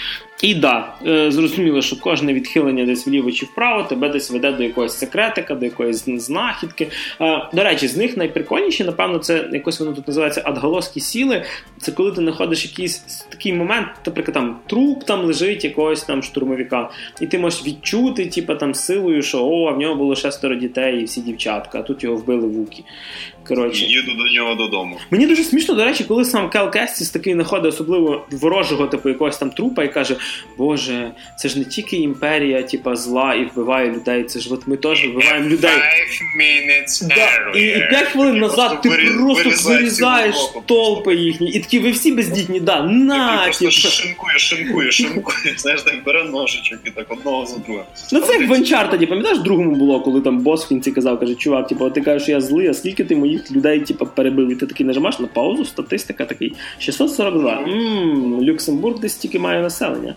[0.43, 4.63] І да, е, зрозуміло, що кожне відхилення десь вліво чи вправо тебе десь веде до
[4.63, 6.87] якогось секретика, до якоїсь знахідки.
[7.21, 11.43] Е, До речі, з них найприкольніші, напевно, це якось воно тут називається адгалоські сіли.
[11.77, 16.89] Це коли ти знаходиш якийсь такий момент, наприклад, там труп там лежить якогось там штурмовика,
[17.21, 21.03] і ти можеш відчути, типу, там силою, що о, в нього було шестеро дітей і
[21.03, 22.83] всі дівчатка, а тут його вбили вуки.
[23.47, 23.85] Коротше.
[23.85, 24.97] Їду до нього додому.
[25.11, 29.37] Мені дуже смішно, до речі, коли сам Кел Кестіс такий знаходить особливо ворожого, типу якогось
[29.37, 30.15] там трупа, і каже:
[30.57, 34.77] Боже, це ж не тільки імперія, типа зла і вбиває людей, це ж от ми
[34.77, 35.71] теж вбиваємо людей.
[37.01, 37.89] Да, і, і earlier.
[37.89, 40.35] 5 хвилин назад ти вирі- просто вирізаєш
[40.65, 43.71] толпи їхні, і такі ви всі бездітні, да, на, Ти просто типу.
[43.93, 45.55] шинкує, шинкує, шинкує.
[45.57, 47.83] Знаєш, так бере ножичок і так одного за другим.
[48.11, 51.35] Ну це як в Uncharted, пам'ятаєш, другому було, коли там бос в кінці казав, каже,
[51.35, 54.51] чувак, типу, ти кажеш, я злий, а скільки ти моїх людей, типу, перебив?
[54.51, 57.61] І ти такий нажимаєш на паузу, статистика такий 642.
[57.61, 60.15] Ммм, Люксембург десь тільки має населення.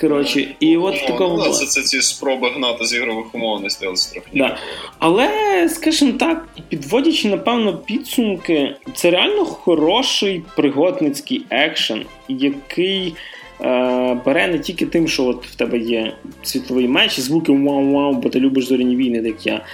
[0.00, 1.52] Коротше, і от Ну, такого ну.
[1.52, 4.28] Це, це ці спроби гнати з ігрових умовностей, але трохи.
[4.34, 4.56] Да.
[4.98, 13.14] Але, скажімо так, підводячи, напевно, підсумки, це реально хороший пригодницький екшен, який
[13.60, 18.12] е, бере не тільки тим, що от в тебе є світловий меч, і звуки вау-вау,
[18.12, 19.64] бо ти любиш зоряні війни, як я.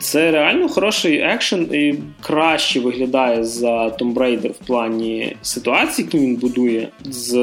[0.00, 6.36] Це реально хороший екшен і краще виглядає за Tomb Raider в плані ситуації, які він
[6.36, 7.34] будує, з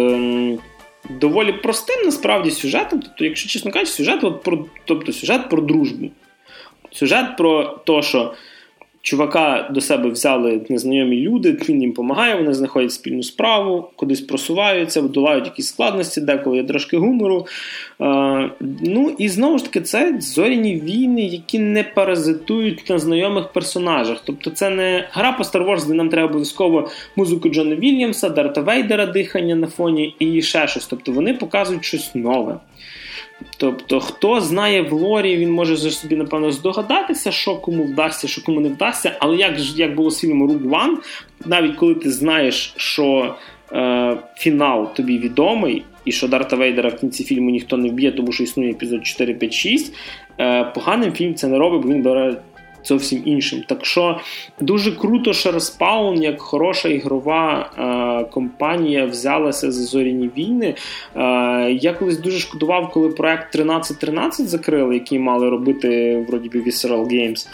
[1.10, 3.00] доволі простим насправді сюжетом.
[3.00, 6.12] Тобто, якщо чесно кажучи, сюжет от про, тобто, сюжет про дружбу.
[6.92, 8.34] Сюжет про те, що
[9.06, 15.02] Чувака до себе взяли незнайомі люди, він їм допомагає, вони знаходять спільну справу, кудись просуваються,
[15.02, 17.48] долають якісь складності, деколи є трошки гумору.
[18.02, 18.50] Е,
[18.82, 24.22] ну і знову ж таки, це зоряні війни, які не паразитують на знайомих персонажах.
[24.26, 28.62] Тобто, це не гра по Star Wars, де нам треба обов'язково музику Джона Вільямса, Дарта
[28.62, 30.88] Вейдера, дихання на фоні і ще щось.
[30.88, 32.60] Тобто вони показують щось нове.
[33.58, 38.60] Тобто, хто знає в лорі, він може собі, напевно, здогадатися, що кому вдасться, що кому
[38.60, 39.16] не вдасться.
[39.20, 40.96] Але як як було з фільмом Rogue One,
[41.46, 43.36] навіть коли ти знаєш, що
[43.72, 48.32] е, фінал тобі відомий, і що Дарта Вейдера в кінці фільму ніхто не вб'є, тому
[48.32, 49.94] що існує епізод 4, 5, 6,
[50.40, 52.38] е, поганим фільм це не робить, бо він бере
[52.88, 53.64] зовсім іншим.
[53.68, 54.20] Так що
[54.62, 60.76] дуже круто, що Respawn, як хороша ігрова е, компанія, взялася за зоряні війни.
[61.16, 67.06] Е, я колись дуже шкодував, коли проект 1313 закрили, який мали робити вроді би Visceral
[67.08, 67.48] Games.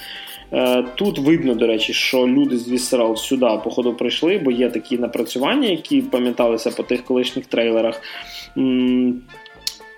[0.53, 4.97] Е, тут видно, до речі, що люди з Visceral сюди, походу, прийшли, бо є такі
[4.97, 8.01] напрацювання, які пам'яталися по тих колишніх трейлерах.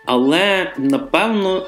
[0.05, 1.65] Але напевно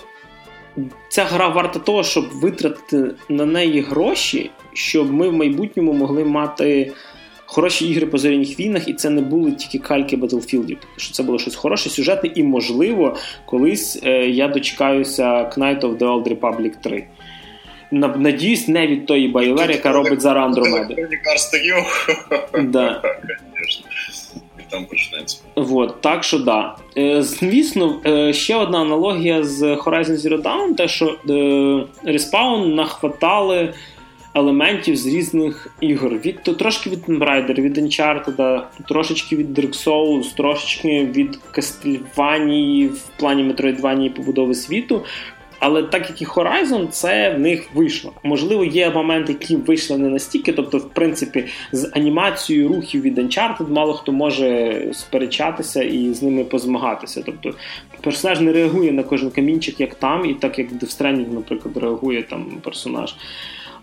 [1.09, 6.91] ця гра варта того, щоб витратити на неї гроші, щоб ми в майбутньому могли мати
[7.45, 11.39] хороші ігри по зоряних війнах, і це не були тільки кальки Battlefield, що це було
[11.39, 17.07] щось хороше, сюжетне, і, можливо, колись е, я дочекаюся Knight of the Old Republic 3.
[17.91, 20.95] Надіюсь, не від тої BioWare, яка робить зараз Андромеду.
[22.63, 23.01] Да
[24.75, 25.37] там почнеться.
[25.55, 26.75] Вот, так що да.
[26.97, 31.33] Е, звісно, е, ще одна аналогія з Horizon Zero Dawn, те, що е,
[32.11, 33.73] Respawn нахватали
[34.35, 36.13] елементів з різних ігор.
[36.13, 42.87] Від то трошки від Tomb Raider, від Uncharted, трошечки від Dark Souls, трошечки від Castlevania
[42.87, 45.03] в плані Metroidvania побудови світу.
[45.67, 48.13] Але так як і Horizon, це в них вийшло.
[48.23, 50.53] Можливо, є моменти, які вийшли не настільки.
[50.53, 56.43] Тобто, в принципі, з анімацією рухів від Uncharted мало хто може сперечатися і з ними
[56.43, 57.23] позмагатися.
[57.25, 57.53] Тобто
[58.01, 62.23] персонаж не реагує на кожен камінчик, як там, і так як в Stranding, наприклад, реагує
[62.23, 63.15] там персонаж.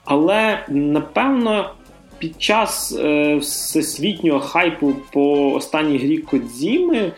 [0.05, 1.71] Але напевно.
[2.19, 7.13] Під час е, всесвітнього хайпу по останній грі Кодзіми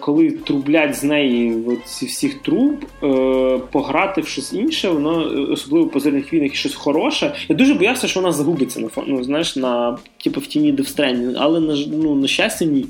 [0.00, 5.88] коли трублять з неї ці всіх труб, е, пограти в щось інше, воно е, особливо
[5.88, 7.34] по зоряних війнах щось хороше.
[7.48, 11.60] Я дуже боявся, що вона загубиться на ну, знаєш, на типу в тіні Девстрені, але
[11.60, 12.86] на ну, на щастя, ні.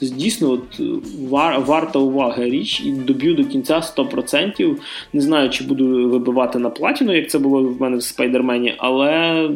[0.00, 0.80] Тобто, дійсно, от
[1.30, 4.76] вар, варта уваги річ і доб'ю до кінця 100%.
[5.12, 9.50] Не знаю, чи буду вибивати на платіну, як це було в мене в Спайдермені, але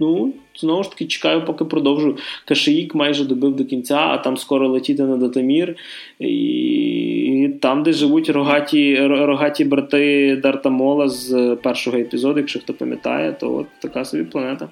[0.00, 0.32] ну.
[0.56, 2.16] Знову ж таки, чекаю, поки продовжу.
[2.44, 5.76] Кашиїк майже добив до кінця, а там скоро летіти на Датамір.
[6.18, 13.32] І там, де живуть рогаті рогаті брати Дарта Мола з першого епізоду, якщо хто пам'ятає,
[13.32, 14.68] то от така собі планета.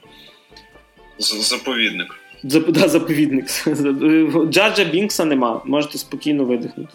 [1.18, 2.21] Заповідник.
[2.43, 3.47] Зап, да, Заповідник.
[4.51, 6.95] Джаджа Бінкса нема, можете спокійно видихнути.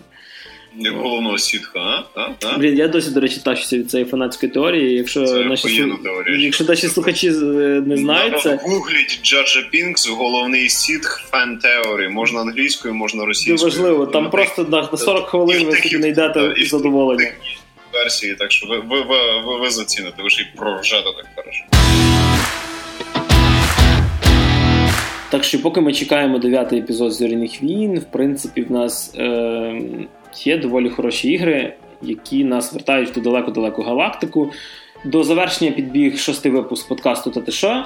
[0.78, 2.04] Як головного сітха, а?
[2.16, 2.30] а?
[2.46, 2.58] а?
[2.58, 4.94] Блін, я досі, до речі, тащуся від цієї фанатської теорії.
[4.94, 5.94] Якщо це наші
[6.40, 8.60] якщо наші слухачі не знають це...
[8.64, 12.10] Гугліть Джаджа Пінкс, головний сітх фан теорії.
[12.10, 13.58] Можна англійською, можна російською.
[13.58, 17.32] Неважливо, там просто на 40 хвилин ви собі знайдете задоволення.
[17.94, 21.66] Версії, так що ви, ви, ви, ви, ви заціните, ви ж і проржете так хорошо.
[25.30, 29.14] Так що, поки ми чекаємо дев'ятий епізод зоряних війн, в принципі, в нас.
[29.18, 29.82] Е-
[30.44, 34.52] є доволі хороші ігри, які нас вертають в ту далеку-далеку галактику.
[35.06, 37.86] До завершення підбіг шостий випуск подкасту «Та ти що?».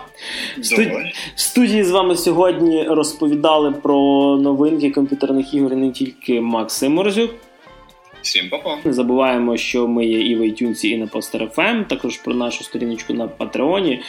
[1.35, 3.97] В студії з вами сьогодні розповідали про
[4.41, 7.31] новинки комп'ютерних ігор не тільки Максим Морозюк.
[8.21, 8.77] Всім папа.
[8.83, 12.63] Не забуваємо, що ми є і в iTunes, і на Poster FM, також про нашу
[12.63, 13.99] сторіночку на Патреоні.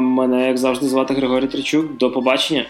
[0.00, 1.96] Мене, як завжди, звати Григорій Тричук.
[1.96, 2.64] До побачення.